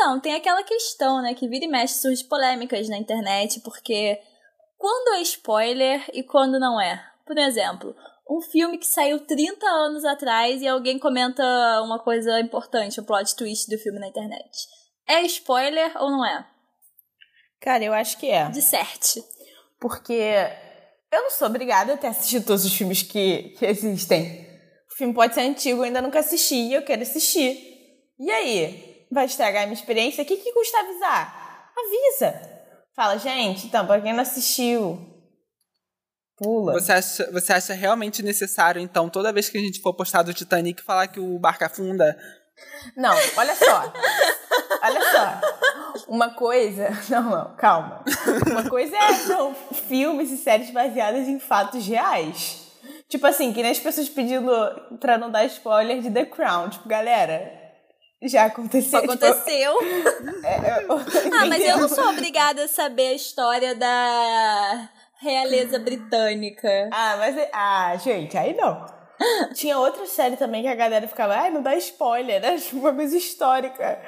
Então, 0.03 0.19
tem 0.19 0.35
aquela 0.35 0.61
questão, 0.63 1.21
né, 1.21 1.33
que 1.33 1.47
vira 1.47 1.63
e 1.63 1.67
mexe 1.69 2.01
surge 2.01 2.25
polêmicas 2.25 2.89
na 2.89 2.97
internet, 2.97 3.61
porque 3.61 4.19
quando 4.77 5.15
é 5.15 5.21
spoiler 5.21 6.03
e 6.13 6.21
quando 6.21 6.59
não 6.59 6.79
é? 6.79 7.01
Por 7.25 7.37
exemplo, 7.37 7.95
um 8.29 8.41
filme 8.41 8.77
que 8.77 8.85
saiu 8.85 9.25
30 9.25 9.65
anos 9.65 10.03
atrás 10.03 10.61
e 10.61 10.67
alguém 10.67 10.99
comenta 10.99 11.41
uma 11.83 11.99
coisa 11.99 12.37
importante, 12.41 12.99
um 12.99 13.05
plot 13.05 13.33
twist 13.33 13.69
do 13.69 13.77
filme 13.77 13.97
na 13.97 14.09
internet. 14.09 14.67
É 15.07 15.21
spoiler 15.21 15.93
ou 15.95 16.11
não 16.11 16.25
é? 16.25 16.45
Cara, 17.61 17.85
eu 17.85 17.93
acho 17.93 18.17
que 18.17 18.29
é. 18.29 18.49
Disserte. 18.49 19.23
Porque 19.79 20.21
eu 21.13 21.21
não 21.21 21.31
sou 21.31 21.47
obrigada 21.47 21.93
a 21.93 21.97
ter 21.97 22.07
assistido 22.07 22.45
todos 22.45 22.65
os 22.65 22.73
filmes 22.73 23.03
que, 23.03 23.55
que 23.57 23.65
existem. 23.65 24.45
O 24.91 24.97
filme 24.97 25.13
pode 25.13 25.33
ser 25.33 25.41
antigo, 25.43 25.79
eu 25.79 25.83
ainda 25.83 26.01
nunca 26.01 26.19
assisti 26.19 26.55
e 26.55 26.73
eu 26.73 26.83
quero 26.83 27.03
assistir. 27.03 27.57
E 28.19 28.29
aí? 28.29 28.92
Vai 29.13 29.25
estragar 29.25 29.63
a 29.63 29.65
minha 29.67 29.79
experiência? 29.79 30.23
O 30.23 30.25
que, 30.25 30.37
que 30.37 30.51
custa 30.51 30.79
avisar? 30.79 31.71
Avisa! 31.77 32.53
Fala, 32.95 33.17
gente, 33.17 33.67
então, 33.67 33.85
pra 33.85 34.01
quem 34.01 34.13
não 34.13 34.21
assistiu, 34.21 34.99
pula. 36.37 36.73
Você 36.73 36.91
acha, 36.91 37.31
você 37.31 37.53
acha 37.53 37.73
realmente 37.73 38.21
necessário, 38.21 38.81
então, 38.81 39.09
toda 39.09 39.33
vez 39.33 39.49
que 39.49 39.57
a 39.57 39.61
gente 39.61 39.81
for 39.81 39.93
postar 39.93 40.23
do 40.23 40.33
Titanic, 40.33 40.83
falar 40.83 41.07
que 41.07 41.19
o 41.19 41.39
barco 41.39 41.63
afunda? 41.63 42.17
Não, 42.95 43.15
olha 43.37 43.55
só. 43.55 43.93
olha 44.83 45.01
só. 45.11 46.07
Uma 46.07 46.31
coisa. 46.31 46.89
Não, 47.09 47.23
não, 47.23 47.55
calma. 47.55 48.03
Uma 48.49 48.67
coisa 48.67 48.95
é 48.95 49.13
são 49.13 49.55
filmes 49.87 50.31
e 50.31 50.37
séries 50.37 50.71
baseadas 50.71 51.27
em 51.27 51.39
fatos 51.39 51.85
reais. 51.85 52.67
Tipo 53.07 53.27
assim, 53.27 53.53
que 53.53 53.61
nem 53.61 53.71
as 53.71 53.79
pessoas 53.79 54.09
pedindo 54.09 54.51
pra 54.99 55.19
não 55.19 55.29
dar 55.29 55.45
spoiler 55.45 56.01
de 56.01 56.09
The 56.09 56.25
Crown. 56.25 56.69
Tipo, 56.69 56.89
galera, 56.89 57.62
já 58.27 58.45
aconteceu. 58.45 58.91
Só 58.91 58.97
aconteceu. 59.05 59.73
Tipo, 59.79 60.45
é, 60.45 60.85
eu- 60.87 60.97
Ah, 61.39 61.45
mas 61.47 61.63
eu 61.63 61.77
não 61.77 61.89
sou 61.89 62.09
obrigada 62.09 62.63
a 62.65 62.67
saber 62.67 63.07
a 63.09 63.13
história 63.13 63.75
da 63.75 64.89
realeza 65.21 65.79
britânica. 65.79 66.89
Ah, 66.91 67.15
mas. 67.17 67.37
é- 67.37 67.49
Ah, 67.53 67.95
gente, 67.97 68.37
aí 68.37 68.55
não. 68.55 68.85
Tinha 69.53 69.77
outra 69.77 70.05
série 70.05 70.35
também 70.35 70.63
que 70.63 70.67
a 70.67 70.75
galera 70.75 71.07
ficava, 71.07 71.35
ai, 71.35 71.49
não 71.49 71.61
dá 71.61 71.75
spoiler, 71.75 72.41
né? 72.41 72.57
Tipo, 72.59 72.77
uma 72.79 72.93
coisa 72.93 73.15
histórica. 73.17 74.01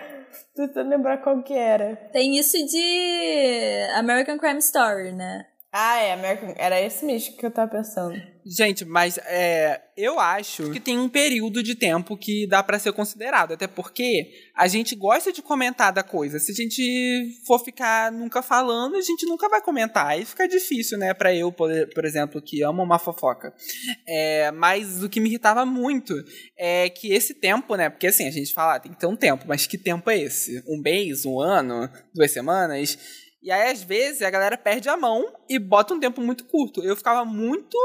Tô 0.56 0.68
tentando 0.68 0.90
lembrar 0.90 1.20
qual 1.20 1.42
que 1.44 1.54
era. 1.54 1.96
Tem 2.12 2.38
isso 2.38 2.58
de 2.66 3.88
American 3.96 4.38
Crime 4.38 4.60
Story, 4.60 5.14
né? 5.14 5.46
Ah, 5.78 5.98
é, 5.98 6.14
American... 6.14 6.54
era 6.56 6.80
esse 6.80 7.06
mesmo 7.06 7.36
que 7.36 7.46
eu 7.46 7.52
tava 7.52 7.70
pensando. 7.70 8.16
Gente, 8.46 8.86
mas 8.86 9.18
é, 9.26 9.82
eu 9.98 10.18
acho 10.18 10.72
que 10.72 10.80
tem 10.80 10.98
um 10.98 11.10
período 11.10 11.62
de 11.62 11.76
tempo 11.76 12.16
que 12.16 12.48
dá 12.48 12.64
pra 12.64 12.80
ser 12.80 12.94
considerado. 12.94 13.56
Até 13.56 13.68
porque 13.68 14.30
a 14.56 14.68
gente 14.68 14.96
gosta 14.96 15.34
de 15.34 15.42
comentar 15.42 15.92
da 15.92 16.02
coisa. 16.02 16.40
Se 16.40 16.54
a 16.54 16.56
gente 16.56 17.42
for 17.46 17.60
ficar 17.60 18.10
nunca 18.10 18.42
falando, 18.42 18.96
a 18.96 19.02
gente 19.02 19.26
nunca 19.26 19.50
vai 19.50 19.62
comentar. 19.62 20.08
Aí 20.08 20.24
fica 20.24 20.48
difícil, 20.48 20.98
né, 20.98 21.14
pra 21.14 21.36
eu, 21.36 21.52
por, 21.52 21.70
por 21.94 22.06
exemplo, 22.06 22.42
que 22.42 22.64
amo 22.64 22.82
uma 22.82 22.98
fofoca. 22.98 23.54
É, 24.08 24.52
mas 24.52 25.04
o 25.04 25.10
que 25.10 25.20
me 25.20 25.28
irritava 25.28 25.66
muito 25.66 26.14
é 26.58 26.88
que 26.88 27.12
esse 27.12 27.34
tempo, 27.34 27.76
né, 27.76 27.90
porque 27.90 28.08
assim, 28.08 28.26
a 28.26 28.32
gente 28.32 28.54
fala, 28.54 28.76
ah, 28.76 28.80
tem 28.80 28.94
que 28.94 29.00
ter 29.00 29.08
um 29.08 29.16
tempo, 29.18 29.44
mas 29.46 29.68
que 29.68 29.78
tempo 29.78 30.10
é 30.10 30.20
esse? 30.20 30.64
Um 30.66 30.82
mês, 30.82 31.26
um 31.26 31.42
ano, 31.42 31.90
duas 32.14 32.32
semanas? 32.32 33.25
E 33.46 33.52
aí, 33.52 33.72
às 33.72 33.84
vezes, 33.84 34.24
a 34.24 34.30
galera 34.32 34.58
perde 34.58 34.90
a 34.90 34.98
mão 34.98 35.24
e 35.48 35.60
bota 35.60 35.94
um 35.94 36.00
tempo 36.00 36.20
muito 36.20 36.46
curto. 36.46 36.84
Eu 36.84 36.96
ficava 36.96 37.24
muito 37.24 37.78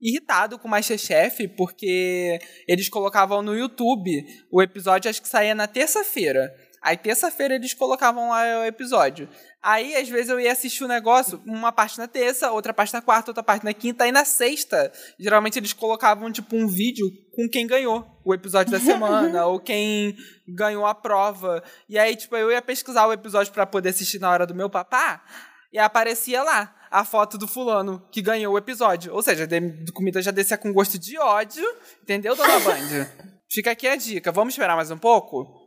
irritado 0.00 0.56
com 0.56 0.68
o 0.68 0.70
Masterchef, 0.70 1.48
porque 1.48 2.38
eles 2.68 2.88
colocavam 2.88 3.42
no 3.42 3.56
YouTube 3.56 4.24
o 4.52 4.62
episódio, 4.62 5.10
acho 5.10 5.20
que 5.20 5.28
saía 5.28 5.52
na 5.52 5.66
terça-feira. 5.66 6.48
Aí, 6.84 6.98
terça-feira, 6.98 7.54
eles 7.54 7.72
colocavam 7.72 8.28
lá 8.28 8.60
o 8.60 8.64
episódio. 8.66 9.26
Aí, 9.62 9.96
às 9.96 10.06
vezes, 10.06 10.28
eu 10.28 10.38
ia 10.38 10.52
assistir 10.52 10.84
o 10.84 10.86
negócio, 10.86 11.40
uma 11.46 11.72
parte 11.72 11.96
na 11.96 12.06
terça, 12.06 12.52
outra 12.52 12.74
parte 12.74 12.92
na 12.92 13.00
quarta, 13.00 13.30
outra 13.30 13.42
parte 13.42 13.64
na 13.64 13.72
quinta. 13.72 14.04
Aí, 14.04 14.12
na 14.12 14.26
sexta, 14.26 14.92
geralmente, 15.18 15.58
eles 15.58 15.72
colocavam, 15.72 16.30
tipo, 16.30 16.54
um 16.54 16.68
vídeo 16.68 17.10
com 17.34 17.48
quem 17.48 17.66
ganhou 17.66 18.06
o 18.22 18.34
episódio 18.34 18.70
da 18.70 18.78
semana, 18.78 19.46
ou 19.48 19.58
quem 19.58 20.14
ganhou 20.46 20.84
a 20.84 20.94
prova. 20.94 21.64
E 21.88 21.98
aí, 21.98 22.14
tipo, 22.14 22.36
eu 22.36 22.50
ia 22.50 22.60
pesquisar 22.60 23.06
o 23.06 23.14
episódio 23.14 23.50
para 23.50 23.64
poder 23.64 23.88
assistir 23.88 24.18
na 24.18 24.28
hora 24.30 24.46
do 24.46 24.54
meu 24.54 24.68
papá, 24.68 25.24
e 25.72 25.78
aparecia 25.78 26.42
lá 26.42 26.76
a 26.90 27.02
foto 27.02 27.38
do 27.38 27.48
fulano 27.48 28.06
que 28.12 28.20
ganhou 28.20 28.52
o 28.52 28.58
episódio. 28.58 29.14
Ou 29.14 29.22
seja, 29.22 29.44
a 29.44 29.92
comida 29.94 30.20
já 30.20 30.30
descia 30.30 30.58
com 30.58 30.70
gosto 30.70 30.98
de 30.98 31.18
ódio, 31.18 31.64
entendeu, 32.02 32.36
dona 32.36 32.60
Band? 32.60 33.06
Fica 33.50 33.70
aqui 33.70 33.88
a 33.88 33.96
dica. 33.96 34.30
Vamos 34.30 34.52
esperar 34.52 34.76
mais 34.76 34.90
um 34.90 34.98
pouco? 34.98 35.63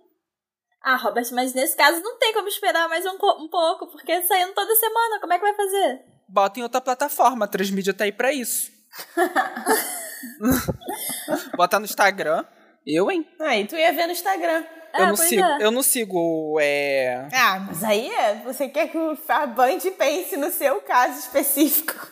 Ah, 0.90 0.96
Robert, 0.96 1.28
mas 1.34 1.54
nesse 1.54 1.76
caso 1.76 2.02
não 2.02 2.18
tem 2.18 2.34
como 2.34 2.48
esperar 2.48 2.88
mais 2.88 3.06
um, 3.06 3.10
um 3.10 3.50
pouco, 3.50 3.88
porque 3.88 4.22
saindo 4.22 4.54
toda 4.54 4.74
semana, 4.74 5.20
como 5.20 5.34
é 5.34 5.38
que 5.38 5.44
vai 5.44 5.54
fazer? 5.54 6.00
Bota 6.30 6.62
em 6.62 6.64
outra 6.64 6.80
plataforma, 6.80 7.44
a 7.44 7.48
Transmídia 7.50 7.94
tá 7.94 8.06
aí 8.06 8.12
pra 8.14 8.32
isso. 8.32 8.72
Bota 11.58 11.78
no 11.78 11.84
Instagram. 11.84 12.46
Eu, 12.86 13.12
hein? 13.12 13.28
Aí 13.42 13.64
ah, 13.64 13.68
tu 13.68 13.76
ia 13.76 13.92
ver 13.92 14.06
no 14.06 14.14
Instagram. 14.14 14.64
Eu, 14.94 15.04
é, 15.04 15.08
não 15.08 15.16
sigo, 15.18 15.44
é. 15.44 15.58
eu 15.60 15.72
não 15.72 15.84
sigo. 15.84 16.58
É... 16.62 17.28
Ah, 17.34 17.66
mas 17.68 17.84
aí 17.84 18.10
é, 18.10 18.36
você 18.46 18.70
quer 18.70 18.88
que 18.88 18.98
a 19.28 19.46
Band 19.46 19.80
pense 19.98 20.38
no 20.38 20.50
seu 20.52 20.80
caso 20.80 21.20
específico. 21.20 22.12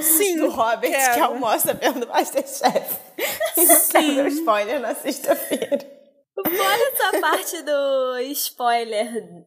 Sim. 0.00 0.36
Do 0.40 0.48
Robert 0.48 0.90
quero. 0.90 1.12
que 1.12 1.20
almoça 1.20 1.74
vendo 1.74 2.06
Masterchef. 2.06 2.96
E 3.58 3.66
não 3.66 3.88
quer 3.88 4.02
ver 4.02 4.26
spoiler 4.28 4.80
na 4.80 4.94
sexta-feira. 4.94 6.05
Fora 6.50 6.92
essa 6.92 7.20
parte 7.20 7.62
do 7.62 8.18
spoiler 8.32 9.44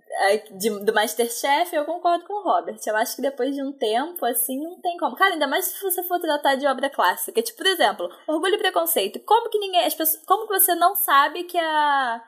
de, 0.57 0.69
do 0.83 0.93
Masterchef, 0.93 1.73
eu 1.73 1.85
concordo 1.85 2.25
com 2.25 2.33
o 2.33 2.43
Robert. 2.43 2.77
Eu 2.85 2.95
acho 2.97 3.15
que 3.15 3.21
depois 3.21 3.55
de 3.55 3.63
um 3.63 3.71
tempo, 3.71 4.25
assim, 4.25 4.61
não 4.61 4.79
tem 4.81 4.97
como. 4.97 5.15
Cara, 5.15 5.33
ainda 5.33 5.47
mais 5.47 5.65
se 5.65 5.81
você 5.81 6.03
for 6.03 6.19
tratar 6.19 6.55
de 6.55 6.67
obra 6.67 6.89
clássica. 6.89 7.41
Tipo, 7.41 7.57
por 7.57 7.67
exemplo, 7.67 8.09
Orgulho 8.27 8.55
e 8.55 8.59
Preconceito. 8.59 9.19
Como 9.19 9.49
que 9.49 9.59
ninguém. 9.59 9.85
As 9.85 9.93
pessoas, 9.93 10.23
como 10.25 10.47
que 10.47 10.59
você 10.59 10.75
não 10.75 10.95
sabe 10.95 11.43
que 11.43 11.57
a 11.57 12.21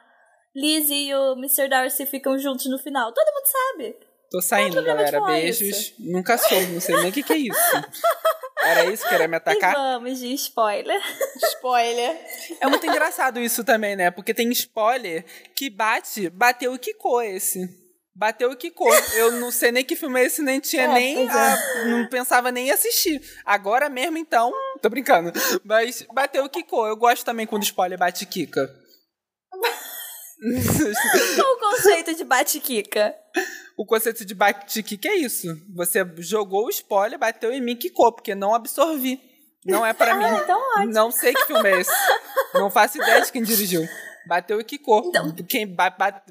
Lizzie 0.56 1.10
e 1.10 1.16
o 1.16 1.34
Mr. 1.34 1.68
Darcy 1.70 2.06
ficam 2.06 2.38
juntos 2.38 2.66
no 2.68 2.78
final? 2.78 3.12
Todo 3.12 3.34
mundo 3.34 3.46
sabe. 3.46 3.98
Tô 4.30 4.42
saindo, 4.42 4.82
galera. 4.82 5.22
Beijos. 5.26 5.62
Isso? 5.62 5.96
Nunca 6.00 6.38
soube, 6.38 6.68
não 6.68 6.82
sei 6.82 6.96
nem 6.96 7.10
o 7.10 7.12
que, 7.12 7.24
que 7.24 7.34
é 7.34 7.38
isso. 7.38 7.60
Era 8.64 8.86
isso? 8.86 9.08
Querer 9.08 9.28
me 9.28 9.38
atacar? 9.38 9.72
E 9.72 9.76
vamos 9.76 10.20
de 10.20 10.34
spoiler. 10.34 11.02
Spoiler. 11.56 12.18
É 12.60 12.68
muito 12.68 12.86
engraçado 12.86 13.40
isso 13.40 13.64
também, 13.64 13.96
né? 13.96 14.12
Porque 14.12 14.34
tem 14.34 14.50
spoiler 14.52 15.26
que 15.56 15.70
bate, 15.70 16.30
bateu 16.30 16.76
e 16.76 16.80
quicou 16.80 17.22
esse. 17.22 17.82
Bateu 18.14 18.52
e 18.52 18.56
quicou. 18.56 18.94
Eu 19.16 19.32
não 19.34 19.52
sei 19.52 19.72
nem 19.72 19.86
que 19.86 19.96
filme 19.96 20.20
é 20.20 20.26
esse, 20.26 20.42
nem 20.42 20.60
tinha 20.60 20.84
é, 20.84 20.88
nem. 20.88 21.30
A, 21.30 21.58
é. 21.78 21.86
não 21.86 22.08
pensava 22.08 22.52
nem 22.52 22.68
em 22.68 22.72
assistir. 22.72 23.22
Agora 23.46 23.90
mesmo, 23.90 24.18
então. 24.18 24.52
Tô 24.82 24.90
brincando. 24.90 25.32
Mas 25.64 26.06
bateu 26.14 26.46
e 26.46 26.50
quicou. 26.50 26.86
Eu 26.88 26.98
gosto 26.98 27.24
também 27.24 27.48
quando 27.48 27.64
spoiler 27.64 27.98
bate 27.98 28.24
e 28.24 28.28
quica. 28.28 28.81
Qual 31.36 31.54
o 31.54 31.60
conceito 31.60 32.16
de 32.16 32.24
bate-quica? 32.24 33.16
O 33.78 33.86
conceito 33.86 34.26
de 34.26 34.34
bate-quica 34.34 35.10
é 35.10 35.16
isso. 35.16 35.48
Você 35.76 36.06
jogou 36.18 36.66
o 36.66 36.70
spoiler, 36.70 37.20
bateu 37.20 37.52
em 37.52 37.62
mim, 37.62 37.76
quicou, 37.76 38.12
porque 38.12 38.34
não 38.34 38.56
absorvi. 38.56 39.22
Não 39.64 39.86
é 39.86 39.94
para 39.94 40.14
ah, 40.14 40.16
mim. 40.16 40.38
Então 40.44 40.60
ótimo. 40.78 40.94
Não 40.94 41.12
sei 41.12 41.34
que 41.34 41.46
filme 41.46 41.70
é 41.70 41.82
esse. 41.82 41.92
Não 42.54 42.72
faço 42.72 42.98
ideia 42.98 43.22
de 43.22 43.32
quem 43.32 43.44
dirigiu. 43.44 43.88
Bateu 44.26 44.60
e 44.60 44.64
quicou. 44.64 45.04
Então. 45.06 45.32
Quem 45.48 45.76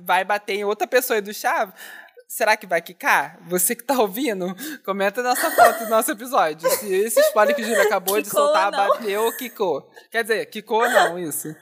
vai 0.02 0.24
bater 0.24 0.54
em 0.54 0.64
outra 0.64 0.86
pessoa 0.86 1.16
aí 1.16 1.20
do 1.20 1.32
chave, 1.32 1.72
será 2.26 2.56
que 2.56 2.66
vai 2.66 2.82
quicar? 2.82 3.38
Você 3.46 3.76
que 3.76 3.84
tá 3.84 3.94
ouvindo, 4.00 4.54
comenta 4.84 5.22
nessa 5.22 5.50
foto 5.52 5.84
do 5.84 5.90
nosso 5.90 6.10
episódio. 6.10 6.68
Se 6.68 6.92
esse 6.92 7.20
spoiler 7.20 7.54
que 7.54 7.62
o 7.62 7.64
Júlio 7.64 7.82
acabou 7.82 8.20
de 8.20 8.28
soltar 8.28 8.72
bateu 8.72 9.22
ou 9.22 9.32
quicou. 9.36 9.88
Quer 10.10 10.22
dizer, 10.22 10.46
quicou 10.46 10.82
ou 10.82 10.90
não, 10.90 11.18
isso. 11.18 11.54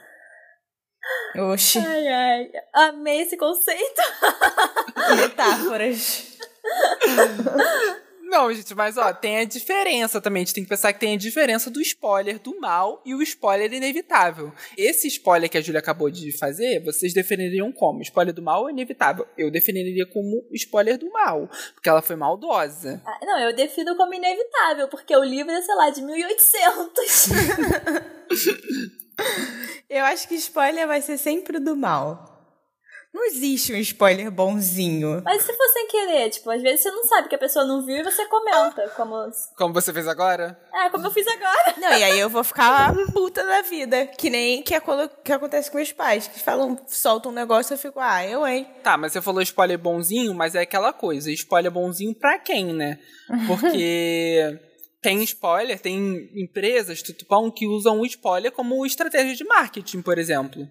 Oxi. 1.37 1.79
Ai, 1.79 2.07
ai. 2.07 2.51
Amei 2.73 3.21
esse 3.21 3.37
conceito. 3.37 4.01
Metáforas. 5.15 6.37
Não, 8.29 8.53
gente, 8.53 8.75
mas 8.75 8.95
ó, 8.95 9.11
tem 9.11 9.39
a 9.39 9.43
diferença 9.43 10.21
também. 10.21 10.43
A 10.43 10.45
gente 10.45 10.53
tem 10.53 10.63
que 10.63 10.69
pensar 10.69 10.93
que 10.93 10.99
tem 10.99 11.15
a 11.15 11.17
diferença 11.17 11.71
do 11.71 11.81
spoiler 11.81 12.37
do 12.37 12.59
mal 12.59 13.01
e 13.03 13.15
o 13.15 13.23
spoiler 13.23 13.73
inevitável. 13.73 14.53
Esse 14.77 15.07
spoiler 15.07 15.49
que 15.49 15.57
a 15.57 15.61
Júlia 15.61 15.79
acabou 15.79 16.11
de 16.11 16.31
fazer, 16.37 16.83
vocês 16.83 17.11
definiriam 17.11 17.71
como? 17.71 18.03
Spoiler 18.03 18.33
do 18.33 18.43
mal 18.43 18.61
ou 18.61 18.69
inevitável? 18.69 19.27
Eu 19.35 19.49
definiria 19.49 20.05
como 20.05 20.45
spoiler 20.51 20.99
do 20.99 21.11
mal, 21.11 21.49
porque 21.73 21.89
ela 21.89 22.03
foi 22.03 22.15
maldosa. 22.15 23.01
Ah, 23.03 23.19
não, 23.25 23.39
eu 23.39 23.55
defino 23.55 23.95
como 23.97 24.13
inevitável, 24.13 24.87
porque 24.87 25.15
o 25.15 25.23
livro 25.23 25.51
é, 25.51 25.61
sei 25.63 25.75
lá, 25.75 25.89
de 25.89 26.01
1800. 26.03 27.29
Eu 29.89 30.05
acho 30.05 30.27
que 30.27 30.35
spoiler 30.35 30.87
vai 30.87 31.01
ser 31.01 31.17
sempre 31.17 31.59
do 31.59 31.75
mal. 31.75 32.39
Não 33.11 33.25
existe 33.25 33.73
um 33.73 33.77
spoiler 33.77 34.29
bonzinho. 34.29 35.23
Mas 35.25 35.41
se 35.41 35.51
for 35.51 35.67
sem 35.73 35.87
querer, 35.87 36.29
tipo, 36.29 36.49
às 36.51 36.61
vezes 36.61 36.83
você 36.83 36.91
não 36.91 37.03
sabe 37.05 37.27
que 37.27 37.33
a 37.33 37.39
pessoa 37.39 37.65
não 37.65 37.83
viu 37.83 37.97
e 37.97 38.03
você 38.03 38.23
comenta, 38.27 38.87
como... 38.95 39.15
Como 39.57 39.73
você 39.73 39.91
fez 39.91 40.07
agora? 40.07 40.59
É, 40.71 40.89
como 40.91 41.07
eu 41.07 41.11
fiz 41.11 41.25
agora. 41.27 41.73
Não, 41.77 41.97
e 41.97 42.03
aí 42.03 42.19
eu 42.19 42.29
vou 42.29 42.43
ficar 42.43 42.93
puta 43.11 43.43
da 43.43 43.63
vida. 43.63 44.05
Que 44.05 44.29
nem 44.29 44.61
que, 44.61 44.75
é 44.75 44.81
que 45.23 45.33
acontece 45.33 45.71
com 45.71 45.77
meus 45.77 45.91
pais, 45.91 46.27
que 46.27 46.39
falam, 46.39 46.79
soltam 46.87 47.31
um 47.31 47.35
negócio 47.35 47.73
e 47.73 47.75
eu 47.75 47.79
fico, 47.79 47.99
ah, 47.99 48.23
eu, 48.23 48.45
hein. 48.45 48.67
Tá, 48.83 48.95
mas 48.95 49.11
você 49.11 49.21
falou 49.21 49.41
spoiler 49.41 49.79
bonzinho, 49.79 50.35
mas 50.35 50.53
é 50.53 50.61
aquela 50.61 50.93
coisa, 50.93 51.31
spoiler 51.31 51.71
bonzinho 51.71 52.13
pra 52.13 52.37
quem, 52.37 52.73
né? 52.73 52.99
Porque... 53.47 54.59
tem 55.01 55.23
spoiler, 55.23 55.79
tem 55.79 56.29
empresas, 56.35 57.01
tutupão, 57.01 57.49
que 57.49 57.67
usam 57.67 57.99
o 57.99 58.05
spoiler 58.05 58.51
como 58.51 58.85
estratégia 58.85 59.35
de 59.35 59.43
marketing, 59.43 60.01
por 60.01 60.17
exemplo. 60.17 60.67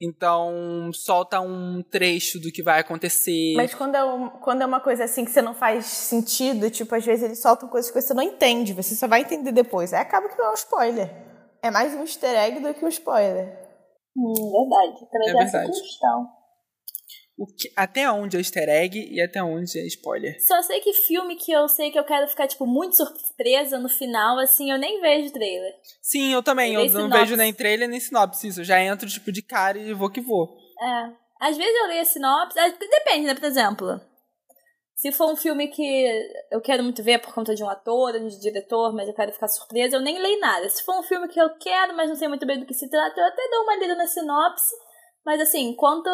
Então, 0.00 0.90
solta 0.92 1.40
um 1.40 1.82
trecho 1.82 2.38
do 2.38 2.52
que 2.52 2.62
vai 2.62 2.80
acontecer. 2.80 3.54
Mas 3.56 3.74
quando 3.74 3.96
é, 3.96 4.04
um, 4.04 4.28
quando 4.28 4.62
é 4.62 4.66
uma 4.66 4.80
coisa 4.80 5.04
assim 5.04 5.24
que 5.24 5.30
você 5.30 5.42
não 5.42 5.54
faz 5.54 5.86
sentido, 5.86 6.70
tipo, 6.70 6.94
às 6.94 7.04
vezes 7.04 7.24
eles 7.24 7.42
soltam 7.42 7.68
coisas 7.68 7.90
que 7.90 8.00
você 8.00 8.14
não 8.14 8.22
entende, 8.22 8.72
você 8.72 8.94
só 8.94 9.08
vai 9.08 9.22
entender 9.22 9.50
depois. 9.50 9.92
Aí 9.92 10.00
acaba 10.00 10.28
que 10.28 10.38
não 10.38 10.46
é 10.46 10.50
um 10.50 10.54
spoiler. 10.54 11.10
É 11.60 11.70
mais 11.70 11.92
um 11.94 12.02
easter 12.02 12.30
egg 12.30 12.60
do 12.60 12.72
que 12.72 12.84
um 12.84 12.88
spoiler. 12.88 13.46
Hum, 14.16 14.52
verdade. 14.52 15.10
Também 15.10 15.28
é 15.28 15.32
tem 15.32 15.42
verdade. 15.42 15.70
essa 15.70 15.82
questão 15.82 16.37
que, 17.46 17.70
até 17.76 18.10
onde 18.10 18.36
é 18.36 18.40
easter 18.40 18.68
egg 18.68 19.08
e 19.10 19.22
até 19.22 19.42
onde 19.42 19.78
é 19.78 19.86
spoiler. 19.86 20.36
Só 20.44 20.60
sei 20.62 20.80
que 20.80 20.92
filme 20.92 21.36
que 21.36 21.52
eu 21.52 21.68
sei 21.68 21.90
que 21.90 21.98
eu 21.98 22.04
quero 22.04 22.26
ficar, 22.26 22.48
tipo, 22.48 22.66
muito 22.66 22.96
surpresa 22.96 23.78
no 23.78 23.88
final, 23.88 24.38
assim, 24.38 24.70
eu 24.70 24.78
nem 24.78 25.00
vejo 25.00 25.32
trailer. 25.32 25.72
Sim, 26.02 26.32
eu 26.32 26.42
também. 26.42 26.74
Eu, 26.74 26.84
eu 26.84 26.92
não 26.92 27.10
vejo 27.10 27.36
nem 27.36 27.54
trailer 27.54 27.88
nem 27.88 28.00
sinopse. 28.00 28.48
Isso, 28.48 28.60
eu 28.60 28.64
já 28.64 28.82
entro, 28.82 29.08
tipo, 29.08 29.30
de 29.30 29.42
cara 29.42 29.78
e 29.78 29.94
vou 29.94 30.10
que 30.10 30.20
vou. 30.20 30.56
É. 30.80 31.12
Às 31.40 31.56
vezes 31.56 31.74
eu 31.74 31.86
leio 31.86 32.02
a 32.02 32.04
sinopse. 32.04 32.58
Depende, 32.78 33.26
né? 33.26 33.34
Por 33.34 33.44
exemplo. 33.44 34.00
Se 34.96 35.12
for 35.12 35.30
um 35.30 35.36
filme 35.36 35.68
que 35.68 36.34
eu 36.50 36.60
quero 36.60 36.82
muito 36.82 37.04
ver 37.04 37.20
por 37.20 37.32
conta 37.32 37.54
de 37.54 37.62
um 37.62 37.68
ator, 37.68 38.14
de 38.14 38.18
um 38.18 38.40
diretor, 38.40 38.92
mas 38.92 39.06
eu 39.06 39.14
quero 39.14 39.32
ficar 39.32 39.46
surpresa, 39.46 39.94
eu 39.94 40.00
nem 40.00 40.18
leio 40.18 40.40
nada. 40.40 40.68
Se 40.68 40.82
for 40.82 40.98
um 40.98 41.04
filme 41.04 41.28
que 41.28 41.40
eu 41.40 41.50
quero, 41.50 41.94
mas 41.94 42.08
não 42.08 42.16
sei 42.16 42.26
muito 42.26 42.44
bem 42.44 42.58
do 42.58 42.66
que 42.66 42.74
se 42.74 42.90
trata, 42.90 43.20
eu 43.20 43.26
até 43.26 43.48
dou 43.48 43.62
uma 43.62 43.76
lida 43.76 43.94
na 43.94 44.08
sinopse 44.08 44.74
mas 45.28 45.42
assim, 45.42 45.74
quanto 45.74 46.08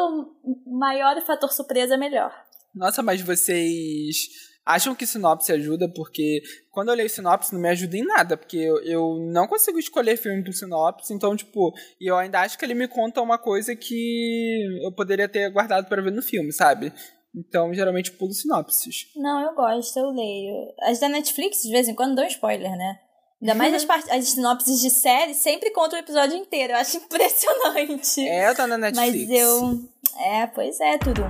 maior 0.66 1.16
o 1.16 1.23
fator 1.23 1.52
surpresa, 1.52 1.97
melhor. 1.97 2.35
Nossa, 2.75 3.00
mas 3.00 3.21
vocês 3.21 4.28
acham 4.66 4.92
que 4.92 5.06
sinopse 5.06 5.52
ajuda? 5.52 5.88
Porque 5.88 6.42
quando 6.73 6.88
eu 6.88 6.97
leio 6.97 7.09
sinopse 7.09 7.54
não 7.54 7.61
me 7.61 7.68
ajuda 7.68 7.97
em 7.97 8.04
nada, 8.04 8.37
porque 8.37 8.56
eu, 8.56 8.83
eu 8.83 9.30
não 9.33 9.47
consigo 9.47 9.78
escolher 9.78 10.16
filme 10.16 10.42
por 10.42 10.52
sinopse, 10.52 11.14
então, 11.14 11.37
tipo, 11.37 11.73
e 12.00 12.11
eu 12.11 12.16
ainda 12.16 12.40
acho 12.40 12.59
que 12.59 12.64
ele 12.64 12.75
me 12.75 12.88
conta 12.88 13.23
uma 13.23 13.38
coisa 13.38 13.76
que 13.76 14.80
eu 14.83 14.90
poderia 14.90 15.28
ter 15.28 15.49
guardado 15.49 15.87
para 15.87 16.02
ver 16.02 16.11
no 16.11 16.21
filme, 16.21 16.52
sabe? 16.52 16.92
Então, 17.33 17.73
geralmente 17.73 18.11
pulo 18.11 18.33
sinopses. 18.33 19.12
Não, 19.14 19.40
eu 19.42 19.54
gosto, 19.54 19.97
eu 19.97 20.11
leio. 20.11 20.75
As 20.80 20.99
da 20.99 21.09
Netflix, 21.09 21.62
de 21.62 21.71
vez 21.71 21.87
em 21.87 21.94
quando, 21.94 22.16
dão 22.16 22.26
spoiler, 22.26 22.76
né? 22.76 22.99
Ainda 23.40 23.54
mais 23.54 23.74
as, 23.74 23.84
part... 23.84 24.10
as 24.10 24.30
sinopses 24.30 24.80
de 24.80 24.90
série 24.90 25.34
sempre 25.34 25.70
contam 25.70 25.98
o 25.98 26.02
episódio 26.02 26.36
inteiro. 26.36 26.72
Eu 26.72 26.78
acho 26.78 26.96
impressionante. 26.98 28.26
É, 28.26 28.54
tá 28.54 28.66
na 28.66 28.78
Netflix. 28.78 29.28
Mas 29.28 29.38
eu. 29.38 29.80
É, 30.18 30.46
pois 30.46 30.80
é, 30.80 30.98
tudo. 30.98 31.22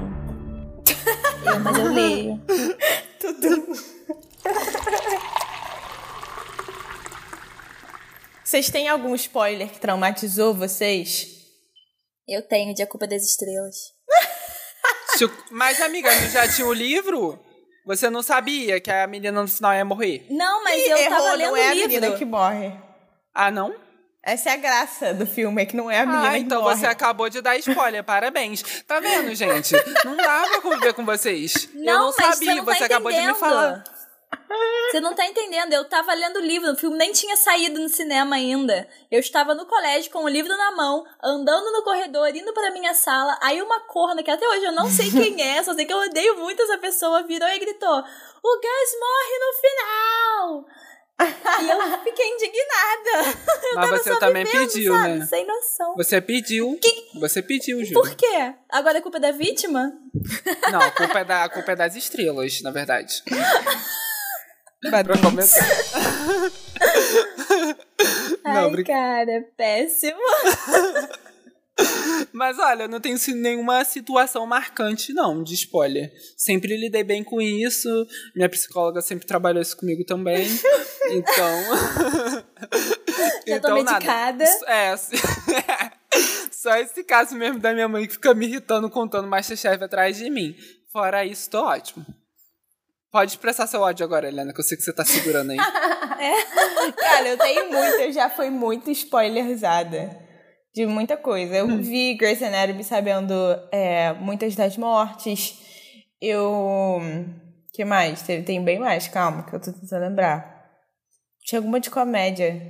eu, 1.45 1.61
mas 1.61 1.79
eu 1.79 1.93
leio. 1.93 2.43
Tudo. 3.19 3.95
Vocês 8.45 8.69
têm 8.69 8.87
algum 8.87 9.15
spoiler 9.15 9.71
que 9.71 9.81
traumatizou 9.81 10.53
vocês? 10.53 11.27
Eu 12.29 12.47
tenho 12.47 12.75
de 12.75 12.83
A 12.83 12.87
Culpa 12.87 13.07
das 13.07 13.23
Estrelas. 13.23 13.77
Mas, 15.51 15.81
amiga, 15.81 16.11
tu 16.11 16.29
já 16.31 16.47
tinha 16.49 16.67
o 16.67 16.73
livro? 16.73 17.39
Você 17.85 18.09
não 18.09 18.23
sabia 18.23 18.81
que 18.81 18.91
a 18.91 19.07
menina 19.07 19.43
no 19.43 19.49
final 19.49 19.75
ia 19.75 19.85
morrer? 19.85 20.27
Não, 20.31 20.65
mas 20.65 20.83
Ih, 20.83 20.89
eu 20.91 20.97
errou, 20.97 21.11
tava 21.19 21.33
lendo 21.35 21.51
não 21.51 21.57
é 21.57 21.69
o 21.69 21.73
a 21.73 21.75
menina 21.75 22.11
que 22.13 22.25
morre. 22.25 22.73
Ah, 23.35 23.51
não? 23.51 23.75
Essa 24.23 24.51
é 24.51 24.53
a 24.55 24.57
graça 24.57 25.13
do 25.13 25.27
filme, 25.27 25.61
é 25.61 25.67
que 25.67 25.77
não 25.77 25.91
é 25.91 25.99
a 26.01 26.07
menina 26.07 26.29
Ah, 26.29 26.33
que 26.33 26.39
então 26.39 26.63
morre. 26.63 26.77
você 26.77 26.87
acabou 26.87 27.29
de 27.29 27.43
dar 27.43 27.59
spoiler. 27.59 28.03
Parabéns. 28.05 28.63
Tá 28.87 28.99
vendo, 29.01 29.35
gente? 29.35 29.75
Não 30.03 30.17
dá 30.17 30.45
pra 30.49 30.61
conviver 30.63 30.95
com 30.95 31.05
vocês. 31.05 31.69
eu 31.75 31.81
Não, 31.85 32.07
não 32.07 32.15
mas 32.19 32.35
sabia, 32.35 32.55
você 32.63 32.71
não 32.71 32.79
tá 32.79 32.85
acabou 32.87 33.13
de 33.13 33.21
me 33.21 33.35
falar. 33.35 33.85
Você 34.91 35.01
não 35.01 35.15
tá 35.15 35.27
entendendo. 35.27 35.73
Eu 35.73 35.85
tava 35.89 36.15
lendo 36.15 36.37
o 36.37 36.43
livro, 36.43 36.71
o 36.71 36.77
filme 36.77 36.97
nem 36.97 37.13
tinha 37.13 37.37
saído 37.37 37.81
no 37.81 37.89
cinema 37.89 38.37
ainda. 38.37 38.89
Eu 39.11 39.21
estava 39.21 39.55
no 39.55 39.67
colégio 39.67 40.11
com 40.11 40.25
o 40.25 40.29
livro 40.29 40.57
na 40.57 40.71
mão, 40.73 41.05
andando 41.23 41.73
no 41.73 41.83
corredor, 41.83 42.29
indo 42.35 42.53
pra 42.53 42.71
minha 42.71 42.95
sala. 42.95 43.37
Aí 43.43 43.61
uma 43.61 43.81
corna, 43.81 44.23
que 44.23 44.31
até 44.31 44.47
hoje 44.49 44.65
eu 44.65 44.73
não 44.73 44.89
sei 44.89 45.11
quem 45.11 45.43
é, 45.43 45.63
só 45.63 45.75
sei 45.75 45.85
que 45.85 45.93
eu 45.93 45.99
odeio 45.99 46.37
muito 46.39 46.63
essa 46.63 46.79
pessoa, 46.79 47.27
virou 47.27 47.49
e 47.49 47.59
gritou: 47.59 47.99
O 47.99 48.61
Gus 48.61 48.91
morre 49.01 49.39
no 49.41 49.53
final! 49.61 50.85
e 51.21 51.71
eu 51.71 51.99
fiquei 52.03 52.29
indignada. 52.29 53.39
Eu 53.71 53.77
Mas 53.77 53.91
você 53.91 54.19
também 54.19 54.45
vivendo, 54.45 54.69
pediu, 54.69 54.93
sabe? 54.95 55.09
né? 55.15 55.27
Sem 55.27 55.47
noção. 55.47 55.95
Você 55.97 56.21
pediu. 56.21 56.79
Você 57.21 57.43
pediu, 57.43 57.85
Júlio. 57.85 57.95
Por 57.95 58.15
quê? 58.15 58.55
Agora 58.69 58.99
é 58.99 59.01
culpa 59.01 59.21
da 59.21 59.31
vítima? 59.31 59.93
Não, 60.71 60.81
a 60.81 60.91
culpa, 60.91 61.21
é 61.21 61.25
da, 61.25 61.45
a 61.45 61.49
culpa 61.49 61.73
é 61.73 61.77
das 61.77 61.95
estrelas, 61.97 62.61
na 62.63 62.71
verdade. 62.71 63.23
pra 64.91 65.19
começar. 65.19 65.65
Não, 68.45 68.67
Ai, 68.67 68.71
brin- 68.71 68.85
cara, 68.85 69.45
péssimo. 69.57 70.19
Mas 72.33 72.59
olha, 72.59 72.87
não 72.87 73.01
tenho 73.01 73.17
nenhuma 73.35 73.85
situação 73.85 74.47
marcante, 74.47 75.13
não, 75.13 75.43
de 75.43 75.55
spoiler. 75.55 76.13
Sempre 76.37 76.77
lidei 76.77 77.03
bem 77.03 77.25
com 77.25 77.41
isso. 77.41 77.89
Minha 78.35 78.49
psicóloga 78.49 79.01
sempre 79.01 79.27
trabalhou 79.27 79.63
isso 79.63 79.77
comigo 79.77 80.05
também. 80.05 80.47
Então. 81.11 81.63
Já 83.47 83.61
tô 83.61 83.75
medicada. 83.75 84.43
É. 84.67 84.95
Só 86.51 86.75
esse 86.77 87.05
caso 87.05 87.37
mesmo 87.37 87.59
da 87.59 87.75
minha 87.75 87.87
mãe 87.87 88.07
que 88.07 88.15
fica 88.15 88.33
me 88.33 88.47
irritando 88.47 88.89
contando 88.89 89.29
Masterchef 89.29 89.85
atrás 89.85 90.17
de 90.17 90.31
mim. 90.31 90.57
Fora 90.91 91.23
isso, 91.23 91.51
tô 91.51 91.63
ótimo. 91.63 92.07
Pode 93.15 93.31
expressar 93.31 93.69
seu 93.69 93.81
ódio 93.81 94.05
agora, 94.05 94.27
Helena, 94.27 94.53
que 94.53 94.59
eu 94.59 94.65
sei 94.65 94.77
que 94.77 94.83
você 94.83 94.93
tá 94.93 95.05
segurando 95.05 95.53
aí. 95.53 95.57
Cara, 96.99 97.29
eu 97.29 97.39
tenho 97.39 97.71
muito, 97.71 98.01
eu 98.01 98.13
já 98.13 98.29
fui 98.29 98.51
muito 98.51 98.91
spoilerzada 98.91 100.19
de 100.75 100.85
muita 100.85 101.17
coisa. 101.17 101.55
Eu 101.55 101.69
vi 101.81 102.17
Grey's 102.17 102.43
Anatomy 102.43 102.83
sabendo 102.83 103.33
é, 103.71 104.13
muitas 104.15 104.57
das 104.57 104.77
mortes. 104.77 105.57
Eu. 106.21 107.01
que 107.73 107.85
mais? 107.85 108.21
Tem, 108.23 108.43
tem 108.43 108.65
bem 108.65 108.81
mais, 108.81 109.07
calma, 109.07 109.45
que 109.45 109.55
eu 109.55 109.61
tô 109.61 109.73
tentando 109.73 110.01
lembrar. 110.01 110.65
Tinha 111.45 111.61
alguma 111.61 111.79
de 111.79 111.91
comédia. 111.91 112.61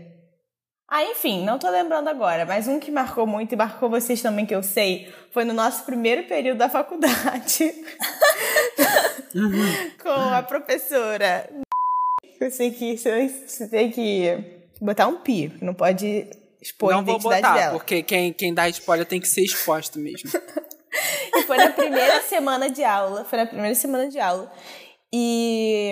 Ah, 0.97 1.03
enfim, 1.03 1.45
não 1.45 1.59
tô 1.59 1.69
lembrando 1.69 2.07
agora, 2.07 2.47
mas 2.47 2.69
um 2.69 2.79
que 2.79 2.89
marcou 2.89 3.27
muito 3.27 3.53
e 3.53 3.57
marcou 3.57 3.91
vocês 3.91 4.23
também, 4.23 4.47
que 4.47 4.55
eu 4.55 4.63
sei, 4.63 5.13
foi 5.33 5.45
no 5.45 5.53
nosso 5.53 5.85
primeiro 5.85 6.23
período 6.23 6.59
da 6.59 6.69
faculdade. 6.69 7.75
Com 10.01 10.09
a 10.09 10.41
professora 10.41 11.51
eu 12.41 12.49
sei 12.49 12.71
que 12.71 12.97
você, 12.97 13.69
tem 13.69 13.91
que 13.91 14.39
botar 14.81 15.09
um 15.09 15.17
pi, 15.17 15.53
não 15.61 15.75
pode 15.75 16.29
expor 16.63 16.93
a 16.93 16.99
não 16.99 17.05
vou 17.05 17.17
identidade 17.17 17.43
botar, 17.43 17.55
dela. 17.57 17.73
porque 17.73 18.01
quem, 18.05 18.33
quem 18.33 18.55
dá 18.55 18.69
spoiler 18.69 19.05
tem 19.05 19.21
que 19.21 19.27
ser 19.27 19.43
exposto 19.43 19.99
mesmo. 19.99 20.31
E 21.35 21.43
foi 21.43 21.57
na 21.57 21.71
primeira 21.71 22.21
semana 22.21 22.71
de 22.71 22.85
aula, 22.85 23.25
foi 23.25 23.37
na 23.41 23.47
primeira 23.47 23.75
semana 23.75 24.09
de 24.09 24.21
aula. 24.21 24.49
E 25.13 25.91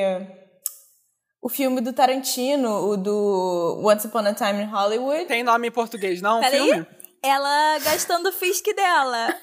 o 1.43 1.49
filme 1.49 1.81
do 1.81 1.93
Tarantino, 1.93 2.89
o 2.89 2.97
do 2.97 3.83
Once 3.85 4.07
Upon 4.07 4.21
a 4.21 4.33
Time 4.33 4.63
in 4.63 4.67
Hollywood, 4.67 5.25
Tem 5.27 5.43
nome 5.43 5.67
em 5.69 5.71
português, 5.73 6.23
não? 6.23 6.39
o 6.39 6.41
Peraí. 6.41 6.69
filme? 6.69 6.87
Ela 7.21 7.79
gastando 7.81 8.29
o 8.29 8.33
fisc 8.33 8.65
dela. 8.75 9.35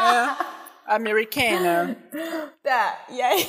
É. 0.00 0.94
Americana. 0.94 1.96
Tá, 2.62 3.04
e 3.08 3.20
aí. 3.20 3.48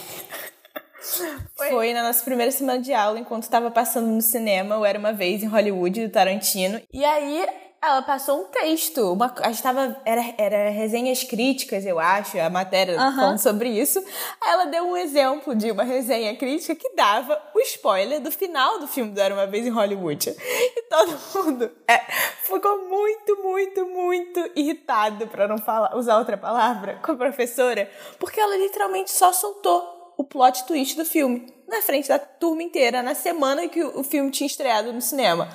Foi. 1.56 1.94
na 1.94 2.04
nossa 2.04 2.24
primeira 2.24 2.52
semana 2.52 2.80
de 2.80 2.94
aula, 2.94 3.20
enquanto 3.20 3.44
estava 3.44 3.70
passando 3.72 4.08
no 4.08 4.22
cinema, 4.22 4.78
o 4.78 4.86
Era 4.86 4.98
Uma 5.00 5.12
Vez 5.14 5.44
em 5.44 5.48
Hollywood, 5.48 6.08
do 6.08 6.12
Tarantino. 6.12 6.82
E 6.92 7.04
aí 7.04 7.46
ela 7.82 8.02
passou 8.04 8.42
um 8.42 8.44
texto. 8.46 9.12
Uma, 9.12 9.34
a 9.42 9.52
gente 9.52 9.64
tava, 9.64 10.00
era, 10.06 10.22
era 10.38 10.70
resenhas 10.70 11.24
críticas, 11.24 11.86
eu 11.86 12.00
acho, 12.00 12.40
a 12.40 12.50
matéria 12.50 12.96
Aham. 13.00 13.16
falando 13.16 13.40
sobre 13.40 13.70
isso. 13.70 14.00
Aí 14.40 14.52
ela 14.52 14.66
deu 14.66 14.84
um 14.84 14.96
exemplo 14.96 15.56
de 15.56 15.72
uma 15.72 15.84
resenha 15.84 16.36
crítica 16.36 16.76
que 16.76 16.96
dava 16.96 17.42
o 17.56 17.60
spoiler 17.62 18.22
do 18.22 18.32
final 18.32 18.80
do 18.80 18.88
filme 18.88 19.12
do 19.12 19.20
Era 19.20 19.34
Uma 19.34 19.48
Vez 19.48 19.66
em 19.66 19.72
Hollywood. 19.72 20.36
E 20.38 20.82
todo 20.84 21.18
mundo 21.36 21.72
é, 21.88 21.98
ficou 22.44 22.88
muito, 22.88 23.38
muito, 23.42 23.86
muito 23.88 24.52
irritado, 24.56 25.28
pra 25.28 25.48
não 25.48 25.58
falar, 25.58 25.96
usar 25.96 26.18
outra 26.20 26.38
palavra, 26.38 27.00
com 27.02 27.14
a 27.14 27.16
professora, 27.16 27.90
porque 28.20 28.40
ela 28.40 28.58
literalmente 28.58 29.12
só 29.12 29.34
soltou 29.34 30.14
o 30.18 30.24
plot 30.24 30.66
twist 30.66 30.96
do 30.96 31.06
filme 31.06 31.52
na 31.68 31.82
frente 31.82 32.10
da 32.10 32.20
turma 32.20 32.62
inteira, 32.62 33.02
na 33.02 33.16
semana 33.16 33.68
que 33.68 33.84
o 33.84 34.04
filme 34.04 34.30
tinha 34.30 34.46
estreado 34.46 34.92
no 34.94 35.02
cinema. 35.02 35.48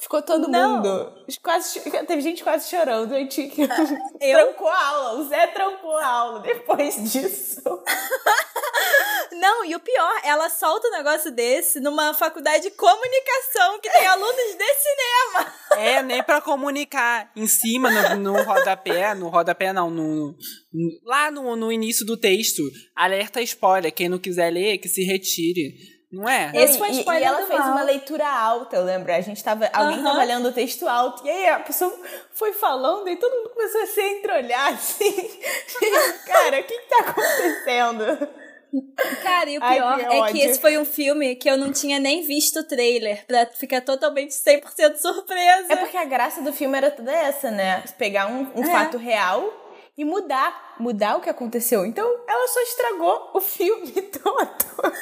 Ficou 0.00 0.22
todo 0.22 0.48
Não. 0.48 0.76
mundo. 0.78 1.12
Quase, 1.42 1.78
teve 1.80 2.20
gente 2.22 2.42
quase 2.42 2.68
chorando. 2.70 3.14
A 3.14 3.18
gente 3.18 3.50
trancou 4.18 4.68
a 4.68 4.86
aula. 4.86 5.20
O 5.20 5.28
Zé 5.28 5.46
trancou 5.48 5.96
a 5.98 6.06
aula 6.06 6.40
depois 6.40 6.96
disso. 7.12 7.60
Não, 9.32 9.64
e 9.64 9.74
o 9.74 9.80
pior, 9.80 10.20
ela 10.24 10.48
solta 10.48 10.88
um 10.88 10.92
negócio 10.92 11.30
desse 11.30 11.80
numa 11.80 12.12
faculdade 12.14 12.64
de 12.64 12.70
comunicação 12.72 13.78
que 13.80 13.90
tem 13.90 14.06
alunos 14.06 14.34
de 14.36 14.74
cinema. 14.74 15.54
É, 15.76 16.02
nem 16.02 16.22
pra 16.22 16.40
comunicar. 16.40 17.30
Em 17.36 17.46
cima, 17.46 17.90
no, 17.90 18.32
no 18.34 18.42
rodapé, 18.42 19.14
no 19.14 19.28
rodapé 19.28 19.72
não, 19.72 19.88
no, 19.90 20.32
no- 20.72 21.00
lá 21.04 21.30
no, 21.30 21.54
no 21.56 21.70
início 21.70 22.04
do 22.04 22.16
texto, 22.16 22.62
alerta 22.96 23.40
spoiler. 23.42 23.92
Quem 23.92 24.08
não 24.08 24.18
quiser 24.18 24.50
ler, 24.50 24.78
que 24.78 24.88
se 24.88 25.02
retire. 25.04 25.74
Não 26.12 26.28
é? 26.28 26.50
Esse 26.54 26.76
foi 26.76 26.88
e, 26.88 26.98
spoiler 26.98 27.22
e 27.22 27.24
ela 27.24 27.46
fez 27.46 27.60
mal. 27.60 27.70
uma 27.70 27.82
leitura 27.82 28.26
alta, 28.28 28.76
eu 28.76 28.82
lembro. 28.84 29.12
A 29.12 29.20
gente 29.20 29.42
tava. 29.44 29.70
Alguém 29.72 30.00
Aham. 30.00 30.04
tava 30.04 30.24
lendo 30.24 30.48
o 30.48 30.52
texto 30.52 30.88
alto. 30.88 31.24
E 31.24 31.30
aí 31.30 31.48
a 31.48 31.60
pessoa 31.60 31.94
foi 32.32 32.52
falando 32.52 33.08
e 33.08 33.14
todo 33.16 33.32
mundo 33.36 33.50
começou 33.50 33.80
a 33.82 33.86
se 33.86 34.00
entreolhar 34.00 34.72
assim. 34.74 35.12
Cara, 36.26 36.60
o 36.60 36.64
que, 36.64 36.78
que 36.78 36.88
tá 36.88 36.98
acontecendo? 37.00 38.28
Cara, 39.22 39.50
e 39.50 39.58
o 39.58 39.62
Ai, 39.64 39.76
pior 39.76 39.96
que 39.98 40.04
é 40.04 40.32
que 40.32 40.38
esse 40.40 40.60
foi 40.60 40.78
um 40.78 40.84
filme 40.84 41.34
que 41.34 41.50
eu 41.50 41.56
não 41.56 41.72
tinha 41.72 41.98
nem 41.98 42.22
visto 42.22 42.60
o 42.60 42.64
trailer 42.64 43.24
pra 43.26 43.46
ficar 43.46 43.80
totalmente 43.80 44.30
100% 44.32 44.96
surpresa. 44.96 45.72
É 45.72 45.76
porque 45.76 45.96
a 45.96 46.04
graça 46.04 46.40
do 46.40 46.52
filme 46.52 46.76
era 46.76 46.90
toda 46.90 47.12
essa, 47.12 47.50
né? 47.50 47.82
Pegar 47.98 48.26
um, 48.28 48.50
um 48.54 48.64
É. 48.64 48.72
fato 48.72 48.96
real 48.96 49.44
e 49.96 50.04
mudar. 50.04 50.74
Mudar 50.78 51.16
o 51.16 51.20
que 51.20 51.28
aconteceu. 51.30 51.84
Então 51.84 52.06
ela 52.28 52.48
só 52.48 52.60
estragou 52.62 53.30
o 53.34 53.40
filme 53.40 53.90
todo. 54.22 54.92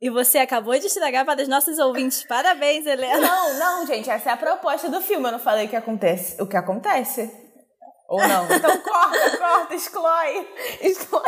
E 0.00 0.10
você 0.10 0.38
acabou 0.38 0.78
de 0.78 0.86
estragar 0.86 1.24
para 1.24 1.42
os 1.42 1.48
nossos 1.48 1.78
ouvintes. 1.78 2.24
Parabéns, 2.24 2.86
Helena. 2.86 3.20
Não, 3.20 3.58
não, 3.58 3.86
gente, 3.86 4.08
essa 4.08 4.30
é 4.30 4.32
a 4.32 4.36
proposta 4.36 4.88
do 4.88 5.00
filme. 5.00 5.26
Eu 5.26 5.32
não 5.32 5.38
falei 5.40 5.66
o 5.66 5.68
que 5.68 5.74
acontece. 5.74 6.40
O 6.40 6.46
que 6.46 6.56
acontece? 6.56 7.28
Ou 8.08 8.26
não? 8.26 8.44
Então 8.50 8.80
corta, 8.80 9.36
corta, 9.36 9.74
exclui. 9.74 10.48
Exclui. 10.80 11.22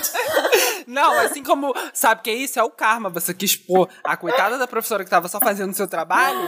Não, 0.86 1.12
assim 1.20 1.42
como. 1.42 1.74
Sabe 1.92 2.20
o 2.20 2.24
que 2.24 2.30
é 2.30 2.34
isso? 2.34 2.58
É 2.58 2.62
o 2.62 2.70
karma. 2.70 3.10
Você 3.10 3.34
quis 3.34 3.54
pôr 3.54 3.86
a 4.02 4.16
coitada 4.16 4.56
da 4.56 4.66
professora 4.66 5.04
que 5.04 5.10
tava 5.10 5.28
só 5.28 5.38
fazendo 5.38 5.72
o 5.72 5.74
seu 5.74 5.86
trabalho. 5.86 6.40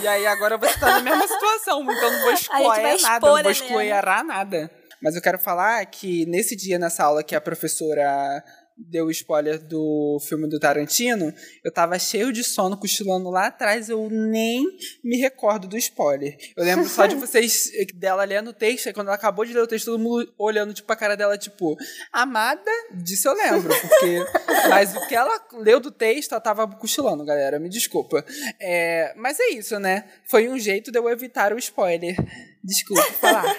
E 0.00 0.06
aí 0.06 0.24
agora 0.24 0.56
você 0.56 0.78
tá 0.78 0.92
na 0.92 1.00
mesma 1.00 1.26
situação. 1.26 1.82
Então 1.82 2.12
não 2.12 2.20
vou 2.20 2.32
excluir 2.32 2.68
nada. 2.68 2.82
Não 2.82 2.94
expor 2.94 3.42
vou 3.42 3.50
excluir 3.50 4.06
nada. 4.24 4.70
Mas 5.02 5.16
eu 5.16 5.20
quero 5.20 5.38
falar 5.40 5.84
que 5.86 6.24
nesse 6.26 6.54
dia, 6.54 6.78
nessa 6.78 7.02
aula 7.02 7.24
que 7.24 7.34
a 7.34 7.40
professora 7.40 8.44
deu 8.76 9.06
o 9.06 9.10
spoiler 9.10 9.58
do 9.58 10.18
filme 10.26 10.48
do 10.48 10.58
Tarantino, 10.58 11.32
eu 11.64 11.72
tava 11.72 11.98
cheio 11.98 12.32
de 12.32 12.42
sono, 12.42 12.76
cochilando 12.76 13.30
lá 13.30 13.46
atrás, 13.46 13.88
eu 13.88 14.08
nem 14.10 14.64
me 15.02 15.16
recordo 15.16 15.68
do 15.68 15.76
spoiler. 15.76 16.36
Eu 16.56 16.64
lembro 16.64 16.88
só 16.88 17.06
de 17.06 17.14
vocês, 17.16 17.70
dela 17.94 18.24
lendo 18.24 18.50
o 18.50 18.54
texto, 18.54 18.88
e 18.88 18.92
quando 18.92 19.08
ela 19.08 19.16
acabou 19.16 19.44
de 19.44 19.52
ler 19.52 19.62
o 19.62 19.66
texto, 19.66 19.86
todo 19.86 19.98
mundo 19.98 20.32
olhando, 20.38 20.74
tipo, 20.74 20.92
a 20.92 20.96
cara 20.96 21.16
dela, 21.16 21.38
tipo, 21.38 21.76
amada, 22.12 22.70
disso 22.94 23.28
eu 23.28 23.34
lembro, 23.34 23.72
porque... 23.80 24.24
mas 24.68 24.94
o 24.96 25.06
que 25.06 25.14
ela 25.14 25.40
leu 25.54 25.80
do 25.80 25.90
texto, 25.90 26.32
ela 26.32 26.40
tava 26.40 26.66
cochilando, 26.66 27.24
galera, 27.24 27.58
me 27.58 27.68
desculpa. 27.68 28.24
É, 28.60 29.12
mas 29.16 29.38
é 29.40 29.50
isso, 29.50 29.78
né? 29.78 30.04
Foi 30.24 30.48
um 30.48 30.58
jeito 30.58 30.90
de 30.90 30.98
eu 30.98 31.08
evitar 31.08 31.52
o 31.52 31.58
spoiler. 31.58 32.16
Desculpa 32.62 33.02
falar. 33.14 33.56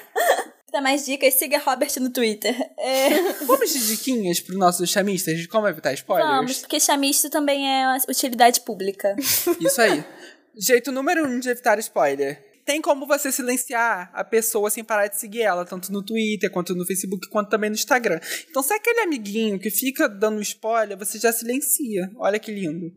Pra 0.74 0.82
mais 0.82 1.06
dicas, 1.06 1.36
siga 1.36 1.60
Robert 1.60 1.92
no 2.00 2.10
Twitter. 2.10 2.56
É, 2.80 3.10
Vamos 3.46 3.72
de 3.72 3.90
diquinhas 3.90 4.40
pros 4.40 4.58
nossos 4.58 4.90
chamistas 4.90 5.38
de 5.38 5.48
como 5.48 5.68
evitar 5.68 5.94
spoilers? 5.94 6.28
vamos, 6.28 6.58
porque 6.62 6.80
chamisto 6.80 7.30
também 7.30 7.72
é 7.72 7.86
uma 7.86 7.98
utilidade 8.10 8.60
pública. 8.62 9.16
Isso 9.62 9.80
aí. 9.80 10.04
Jeito 10.58 10.92
número 10.92 11.28
um 11.28 11.40
de 11.40 11.48
evitar 11.48 11.78
spoiler. 11.78 12.44
Tem 12.66 12.82
como 12.82 13.06
você 13.06 13.32
silenciar 13.32 14.10
a 14.16 14.24
pessoa 14.24 14.72
sem 14.72 14.84
parar 14.84 15.06
de 15.06 15.20
seguir 15.20 15.44
ela, 15.44 15.64
tanto 15.64 15.92
no 15.92 16.04
Twitter, 16.04 16.50
quanto 16.50 16.74
no 16.74 16.88
Facebook, 16.88 17.30
quanto 17.30 17.52
também 17.52 17.70
no 17.70 17.76
Instagram. 17.76 18.20
Então, 18.50 18.64
se 18.64 18.74
é 18.74 18.78
aquele 18.78 19.02
amiguinho 19.02 19.60
que 19.60 19.70
fica 19.70 20.10
dando 20.10 20.42
spoiler, 20.42 20.98
você 20.98 21.20
já 21.20 21.32
silencia. 21.32 22.10
Olha 22.18 22.40
que 22.40 22.52
lindo. 22.52 22.88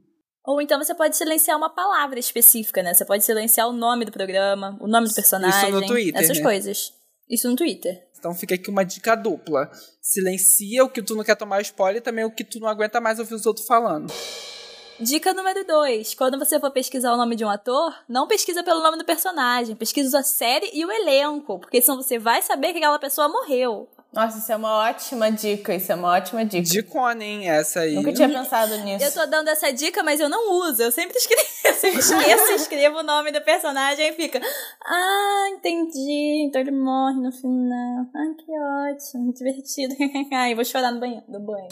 Ou 0.47 0.63
então 0.63 0.83
você 0.83 0.95
pode 0.95 1.15
silenciar 1.15 1.59
uma 1.59 1.69
palavra 1.69 2.19
específica, 2.19 2.83
né? 2.83 2.95
Você 2.95 3.05
pode 3.05 3.23
silenciar 3.23 3.69
o 3.69 3.73
nome 3.75 4.07
do 4.07 4.13
programa, 4.13 4.79
o 4.81 4.89
nome 4.89 5.09
do 5.09 5.15
personagem. 5.15 5.61
Isso 5.61 5.79
no 5.79 5.87
Twitter, 5.87 6.23
Essas 6.23 6.39
né? 6.39 6.43
coisas. 6.43 6.97
Isso 7.29 7.49
no 7.49 7.57
Twitter. 7.57 8.07
Então 8.19 8.35
fica 8.35 8.55
aqui 8.55 8.71
uma 8.71 8.85
dica 8.85 9.15
dupla. 9.15 9.71
Silencia 10.01 10.85
o 10.85 10.89
que 10.89 11.03
tu 11.03 11.15
não 11.15 11.25
quer 11.25 11.37
tomar 11.37 11.61
spoiler 11.61 11.99
e 11.99 12.05
também 12.05 12.25
o 12.25 12.31
que 12.31 12.45
tu 12.45 12.59
não 12.59 12.69
aguenta 12.69 13.01
mais 13.01 13.19
ouvir 13.19 13.35
os 13.35 13.47
outros 13.47 13.67
falando. 13.67 14.13
Dica 14.99 15.35
número 15.35 15.63
2. 15.67 16.15
Quando 16.15 16.39
você 16.39 16.59
for 16.59 16.71
pesquisar 16.71 17.13
o 17.13 17.19
nome 17.19 17.37
de 17.37 17.45
um 17.45 17.51
ator, 17.51 17.95
não 18.09 18.27
pesquisa 18.27 18.63
pelo 18.63 18.83
nome 18.83 18.97
do 18.97 19.05
personagem. 19.05 19.77
Pesquisa 19.77 20.21
a 20.21 20.23
série 20.23 20.71
e 20.73 20.87
o 20.87 20.91
elenco. 20.91 21.59
Porque 21.59 21.83
senão 21.83 22.01
você 22.01 22.19
vai 22.19 22.41
saber 22.41 22.73
que 22.73 22.79
aquela 22.79 22.99
pessoa 22.99 23.29
morreu. 23.29 23.89
Nossa, 24.13 24.39
isso 24.39 24.51
é 24.51 24.57
uma 24.57 24.89
ótima 24.89 25.31
dica. 25.31 25.75
Isso 25.75 25.93
é 25.93 25.95
uma 25.95 26.09
ótima 26.13 26.45
dica. 26.45 26.63
Dicona, 26.63 27.23
hein? 27.23 27.49
Essa 27.49 27.81
aí. 27.81 27.95
Nunca 27.95 28.13
tinha 28.13 28.29
pensado 28.29 28.77
nisso. 28.79 29.05
Eu 29.05 29.13
tô 29.13 29.27
dando 29.27 29.49
essa 29.49 29.71
dica, 29.73 30.03
mas 30.03 30.21
eu 30.21 30.29
não 30.29 30.53
uso. 30.63 30.83
Eu 30.83 30.91
sempre 30.91 31.19
escrevo, 31.19 31.43
eu 31.67 31.75
sempre 31.75 31.99
esqueço, 32.01 32.53
escrevo 32.53 32.99
o 32.99 33.03
nome 33.03 33.31
do 33.31 33.41
personagem 33.43 34.09
e 34.09 34.13
fica. 34.13 34.41
Ah, 34.85 35.49
entendi. 35.53 36.47
Então 36.47 36.61
ele 36.61 36.71
morre 36.71 37.21
no 37.21 37.31
final. 37.31 38.07
Ai, 38.15 38.35
que 38.35 38.53
ótimo, 38.95 39.33
divertido. 39.35 39.95
Ai, 40.33 40.55
vou 40.55 40.65
chorar 40.65 40.93
no 40.93 41.01
banho. 41.01 41.23
No 41.29 41.41
banho. 41.41 41.69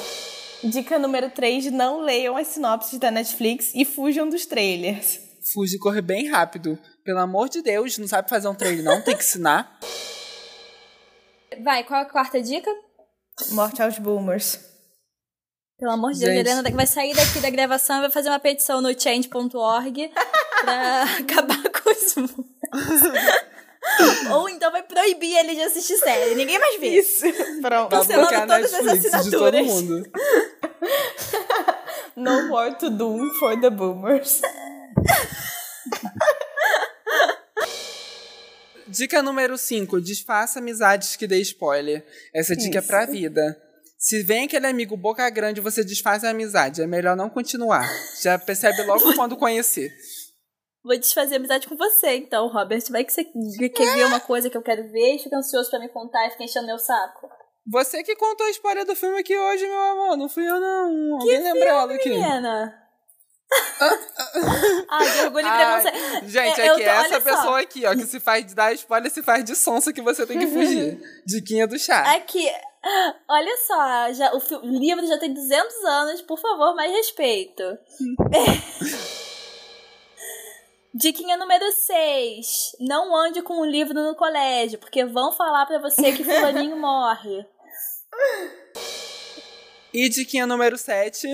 Dica 0.62 0.98
número 0.98 1.30
3, 1.30 1.70
não 1.70 2.00
leiam 2.00 2.36
as 2.36 2.48
sinopses 2.48 2.98
da 2.98 3.10
Netflix 3.10 3.72
e 3.74 3.84
fujam 3.84 4.28
dos 4.28 4.46
trailers. 4.46 5.20
Fuge 5.52 5.76
e 5.76 5.78
corre 5.78 6.00
bem 6.00 6.28
rápido. 6.28 6.78
Pelo 7.04 7.18
amor 7.18 7.50
de 7.50 7.60
Deus, 7.60 7.98
não 7.98 8.08
sabe 8.08 8.30
fazer 8.30 8.48
um 8.48 8.54
trailer 8.54 8.82
não, 8.82 9.02
tem 9.02 9.14
que 9.14 9.22
ensinar. 9.22 9.78
Vai, 11.62 11.84
qual 11.84 12.00
a 12.02 12.04
quarta 12.04 12.40
dica? 12.42 12.70
Morte 13.50 13.82
aos 13.82 13.98
boomers. 13.98 14.58
Pelo 15.78 15.92
amor 15.92 16.12
de 16.12 16.20
Deus, 16.20 16.32
Gente. 16.32 16.48
Helena 16.48 16.70
vai 16.70 16.86
sair 16.86 17.14
daqui 17.14 17.40
da 17.40 17.50
gravação 17.50 17.98
e 17.98 18.02
vai 18.02 18.10
fazer 18.10 18.28
uma 18.28 18.38
petição 18.38 18.80
no 18.80 18.98
change.org 18.98 20.12
pra 20.62 21.02
acabar 21.20 21.62
com 21.70 21.90
isso. 21.90 22.24
Ou 24.32 24.48
então 24.48 24.70
vai 24.70 24.82
proibir 24.82 25.36
ele 25.36 25.54
de 25.56 25.62
assistir 25.62 25.96
série. 25.98 26.34
Ninguém 26.36 26.58
mais 26.58 26.80
vê. 26.80 26.88
Isso. 27.00 27.24
Pronto. 27.60 27.88
Pra 27.88 27.98
Cancelando 27.98 28.46
todas 28.46 28.72
as 28.74 28.84
Netflix 28.84 29.24
de 29.24 29.30
todo 29.30 29.54
assinaturas. 29.54 29.66
mundo. 29.66 30.02
No 32.16 32.46
more 32.48 32.72
to 32.78 32.90
doom 32.90 33.28
for 33.40 33.60
the 33.60 33.70
boomers. 33.70 34.40
Dica 38.94 39.20
número 39.22 39.58
5. 39.58 40.00
Desfaça 40.00 40.60
amizades 40.60 41.16
que 41.16 41.26
dê 41.26 41.38
spoiler. 41.40 42.06
Essa 42.32 42.54
dica 42.54 42.78
é 42.78 42.80
Isso. 42.80 42.88
pra 42.88 43.04
vida. 43.04 43.60
Se 43.98 44.22
vem 44.22 44.44
aquele 44.44 44.66
amigo 44.66 44.96
boca 44.96 45.28
grande, 45.30 45.60
você 45.60 45.82
desfaz 45.82 46.22
a 46.22 46.30
amizade. 46.30 46.80
É 46.80 46.86
melhor 46.86 47.16
não 47.16 47.28
continuar. 47.28 47.88
Já 48.22 48.38
percebe 48.38 48.82
logo 48.82 49.12
quando 49.16 49.36
conhecer. 49.36 49.90
Vou 50.84 50.96
desfazer 50.98 51.36
amizade 51.36 51.66
com 51.66 51.76
você, 51.76 52.16
então, 52.16 52.46
Robert. 52.48 52.82
Vai 52.90 53.04
que 53.04 53.12
você 53.12 53.24
quer 53.24 53.94
ver 53.94 54.04
uma 54.06 54.20
coisa 54.20 54.48
que 54.48 54.56
eu 54.56 54.62
quero 54.62 54.90
ver 54.92 55.16
e 55.16 55.18
fica 55.18 55.36
ansioso 55.36 55.70
pra 55.70 55.80
me 55.80 55.88
contar 55.88 56.26
e 56.26 56.30
fica 56.30 56.44
enchendo 56.44 56.66
meu 56.66 56.78
saco. 56.78 57.28
Você 57.66 58.02
que 58.02 58.14
contou 58.14 58.46
a 58.46 58.50
história 58.50 58.84
do 58.84 58.94
filme 58.94 59.18
aqui 59.18 59.36
hoje, 59.36 59.66
meu 59.66 59.80
amor. 59.80 60.16
Não 60.16 60.28
fui 60.28 60.46
eu, 60.46 60.60
não. 60.60 61.18
Alguém 61.18 61.42
lembra 61.42 61.68
ela 61.70 61.94
aqui? 61.94 62.10
Menina. 62.10 62.83
Ai, 64.90 65.12
que 65.12 65.20
orgulho 65.24 65.46
e 65.46 65.48
Ai, 65.48 65.82
preconceito. 65.82 66.28
gente, 66.28 66.60
É, 66.60 66.66
é 66.66 66.70
eu 66.70 66.74
que 66.76 66.84
tô- 66.84 66.90
essa 66.90 67.00
olha 67.00 67.20
só. 67.20 67.20
pessoa 67.20 67.60
aqui, 67.60 67.86
ó, 67.86 67.92
que 67.94 68.06
se 68.06 68.20
faz 68.20 68.46
de 68.46 68.54
dar 68.54 68.72
spoiler, 68.74 69.10
se 69.10 69.22
faz 69.22 69.44
de 69.44 69.54
sonsa 69.56 69.92
que 69.92 70.00
você 70.02 70.26
tem 70.26 70.38
que 70.38 70.46
fugir. 70.46 70.98
Diquinha 71.26 71.66
do 71.66 71.78
chá. 71.78 72.14
Aqui, 72.14 72.48
olha 73.28 73.56
só, 73.66 74.12
já, 74.12 74.32
o, 74.34 74.38
o 74.62 74.78
livro 74.78 75.06
já 75.06 75.18
tem 75.18 75.32
200 75.32 75.84
anos, 75.84 76.22
por 76.22 76.38
favor, 76.38 76.74
mais 76.74 76.90
respeito. 76.92 77.62
Diquinha 80.96 81.36
número 81.36 81.64
6. 81.72 82.76
Não 82.80 83.14
ande 83.16 83.42
com 83.42 83.60
um 83.60 83.64
livro 83.64 83.94
no 83.94 84.14
colégio, 84.14 84.78
porque 84.78 85.04
vão 85.04 85.32
falar 85.32 85.66
pra 85.66 85.78
você 85.80 86.12
que 86.12 86.22
fulaninho 86.22 86.76
morre. 86.78 87.44
E 89.92 90.08
diquinha 90.08 90.46
número 90.46 90.78
7, 90.78 91.26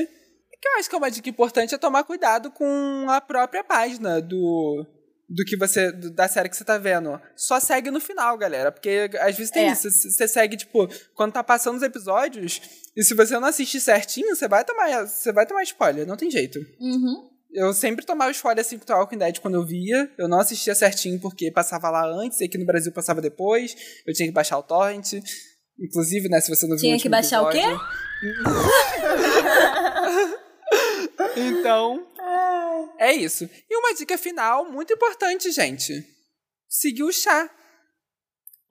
que 0.60 0.68
eu 0.68 0.74
acho 0.78 0.88
que 0.88 0.94
é 0.94 0.98
uma 0.98 1.10
dica 1.10 1.28
importante, 1.28 1.74
é 1.74 1.78
tomar 1.78 2.04
cuidado 2.04 2.50
com 2.50 3.06
a 3.08 3.20
própria 3.20 3.64
página 3.64 4.20
do, 4.20 4.86
do 5.28 5.44
que 5.44 5.56
você. 5.56 5.90
do- 5.90 6.10
da 6.10 6.28
série 6.28 6.48
que 6.48 6.56
você 6.56 6.64
tá 6.64 6.76
vendo. 6.78 7.20
Só 7.34 7.58
segue 7.58 7.90
no 7.90 8.00
final, 8.00 8.36
galera. 8.36 8.70
Porque 8.70 9.10
às 9.20 9.36
vezes 9.36 9.50
tem 9.50 9.68
É. 9.68 9.72
isso. 9.72 9.90
Você 9.90 10.28
segue, 10.28 10.56
tipo, 10.56 10.88
quando 11.14 11.32
tá 11.32 11.42
passando 11.42 11.76
os 11.76 11.82
episódios, 11.82 12.60
e 12.96 13.02
se 13.02 13.14
você 13.14 13.38
não 13.38 13.48
assistir 13.48 13.80
certinho, 13.80 14.34
você 14.36 14.46
vai 14.48 14.64
tomar. 14.64 15.06
Você 15.06 15.32
vai 15.32 15.46
tomar 15.46 15.62
spoiler, 15.62 16.06
não 16.06 16.16
tem 16.16 16.30
jeito. 16.30 16.58
Uhum. 16.78 17.30
Eu 17.52 17.72
sempre 17.72 18.04
tomava 18.06 18.30
spoiler 18.30 18.64
assim 18.64 18.78
com 18.78 18.84
The 18.84 18.94
Walking 18.94 19.18
Dead 19.18 19.38
quando 19.40 19.54
eu 19.54 19.66
via. 19.66 20.08
Eu 20.18 20.28
não 20.28 20.38
assistia 20.38 20.74
certinho 20.74 21.18
porque 21.20 21.50
passava 21.50 21.90
lá 21.90 22.04
antes, 22.06 22.40
e 22.40 22.44
aqui 22.44 22.58
no 22.58 22.66
Brasil 22.66 22.92
passava 22.92 23.20
depois. 23.20 23.74
Eu 24.06 24.12
tinha 24.14 24.28
que 24.28 24.34
baixar 24.34 24.58
o 24.58 24.62
torrent. 24.62 25.14
Inclusive, 25.82 26.28
né, 26.28 26.38
se 26.42 26.54
você 26.54 26.66
não 26.66 26.76
viu 26.76 26.82
Tinha 26.82 26.98
que 26.98 27.08
baixar 27.08 27.40
o 27.42 27.48
quê? 27.48 27.62
Então, 31.48 32.06
é 32.98 33.12
isso. 33.12 33.48
E 33.68 33.76
uma 33.76 33.94
dica 33.94 34.16
final, 34.18 34.70
muito 34.70 34.92
importante, 34.92 35.50
gente. 35.50 36.04
Seguir 36.68 37.02
o 37.02 37.12
chá. 37.12 37.50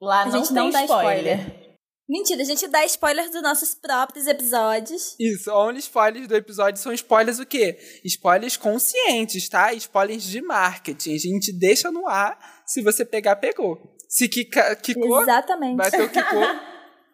Lá 0.00 0.22
A 0.22 0.26
não 0.26 0.32
gente 0.38 0.46
tem 0.48 0.56
não 0.56 0.70
dá 0.70 0.82
spoiler. 0.84 1.38
spoiler. 1.38 1.60
Mentira, 2.08 2.42
a 2.42 2.44
gente 2.44 2.66
dá 2.66 2.84
spoilers 2.84 3.30
dos 3.30 3.42
nossos 3.42 3.74
próprios 3.74 4.26
episódios. 4.26 5.14
Isso, 5.20 5.52
only 5.52 5.78
spoilers 5.78 6.26
do 6.26 6.34
episódio 6.34 6.82
são 6.82 6.92
spoilers 6.92 7.38
o 7.38 7.46
quê? 7.46 7.78
Spoilers 8.04 8.56
conscientes, 8.56 9.48
tá? 9.48 9.72
Spoilers 9.74 10.24
de 10.24 10.42
marketing. 10.42 11.14
A 11.14 11.18
gente 11.18 11.52
deixa 11.52 11.92
no 11.92 12.08
ar, 12.08 12.62
se 12.66 12.82
você 12.82 13.04
pegar, 13.04 13.36
pegou. 13.36 13.94
Se 14.08 14.28
quica, 14.28 14.74
quicou, 14.74 15.22
Exatamente. 15.22 15.76
bateu, 15.76 16.08
quicou. 16.08 16.42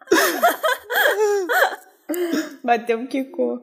Bateu 2.63 2.99
um 2.99 3.07
Kiko. 3.07 3.59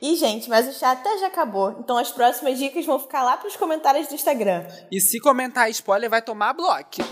E, 0.00 0.14
gente, 0.14 0.48
mas 0.48 0.68
o 0.68 0.78
chá 0.78 0.92
até 0.92 1.18
já 1.18 1.26
acabou. 1.26 1.76
Então 1.80 1.98
as 1.98 2.10
próximas 2.10 2.58
dicas 2.58 2.86
vão 2.86 2.98
ficar 2.98 3.22
lá 3.22 3.36
pros 3.36 3.56
comentários 3.56 4.08
do 4.08 4.14
Instagram. 4.14 4.64
E 4.90 5.00
se 5.00 5.18
comentar 5.20 5.68
spoiler, 5.70 6.08
vai 6.08 6.22
tomar 6.22 6.52
bloco. 6.52 7.02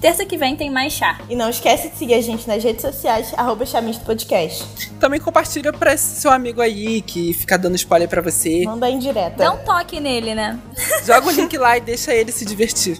Terça 0.00 0.24
que 0.24 0.38
vem 0.38 0.56
tem 0.56 0.70
mais 0.70 0.94
chá. 0.94 1.20
E 1.28 1.36
não 1.36 1.50
esquece 1.50 1.90
de 1.90 1.96
seguir 1.96 2.14
a 2.14 2.22
gente 2.22 2.48
nas 2.48 2.64
redes 2.64 2.80
sociais, 2.80 3.34
arroba 3.36 3.66
Podcast. 4.06 4.90
Também 4.98 5.20
compartilha 5.20 5.74
pra 5.74 5.92
esse 5.92 6.20
seu 6.20 6.30
amigo 6.30 6.62
aí 6.62 7.02
que 7.02 7.34
fica 7.34 7.58
dando 7.58 7.76
spoiler 7.76 8.08
pra 8.08 8.22
você. 8.22 8.64
Manda 8.64 8.86
aí 8.86 8.94
em 8.94 8.98
direta. 8.98 9.36
Dá 9.36 9.52
um 9.52 9.62
toque 9.62 10.00
nele, 10.00 10.34
né? 10.34 10.58
Joga 11.04 11.26
o 11.26 11.30
link 11.30 11.54
lá 11.58 11.76
e 11.76 11.82
deixa 11.82 12.14
ele 12.14 12.32
se 12.32 12.46
divertir. 12.46 12.98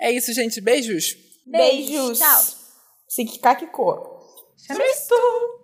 É 0.00 0.10
isso, 0.10 0.32
gente. 0.34 0.60
Beijos. 0.60 1.16
Beijos. 1.46 2.18
Tchau. 2.18 2.42
Se 3.08 3.24
quicar, 3.24 3.56
quicou. 3.56 4.20
Chamisto! 4.66 5.63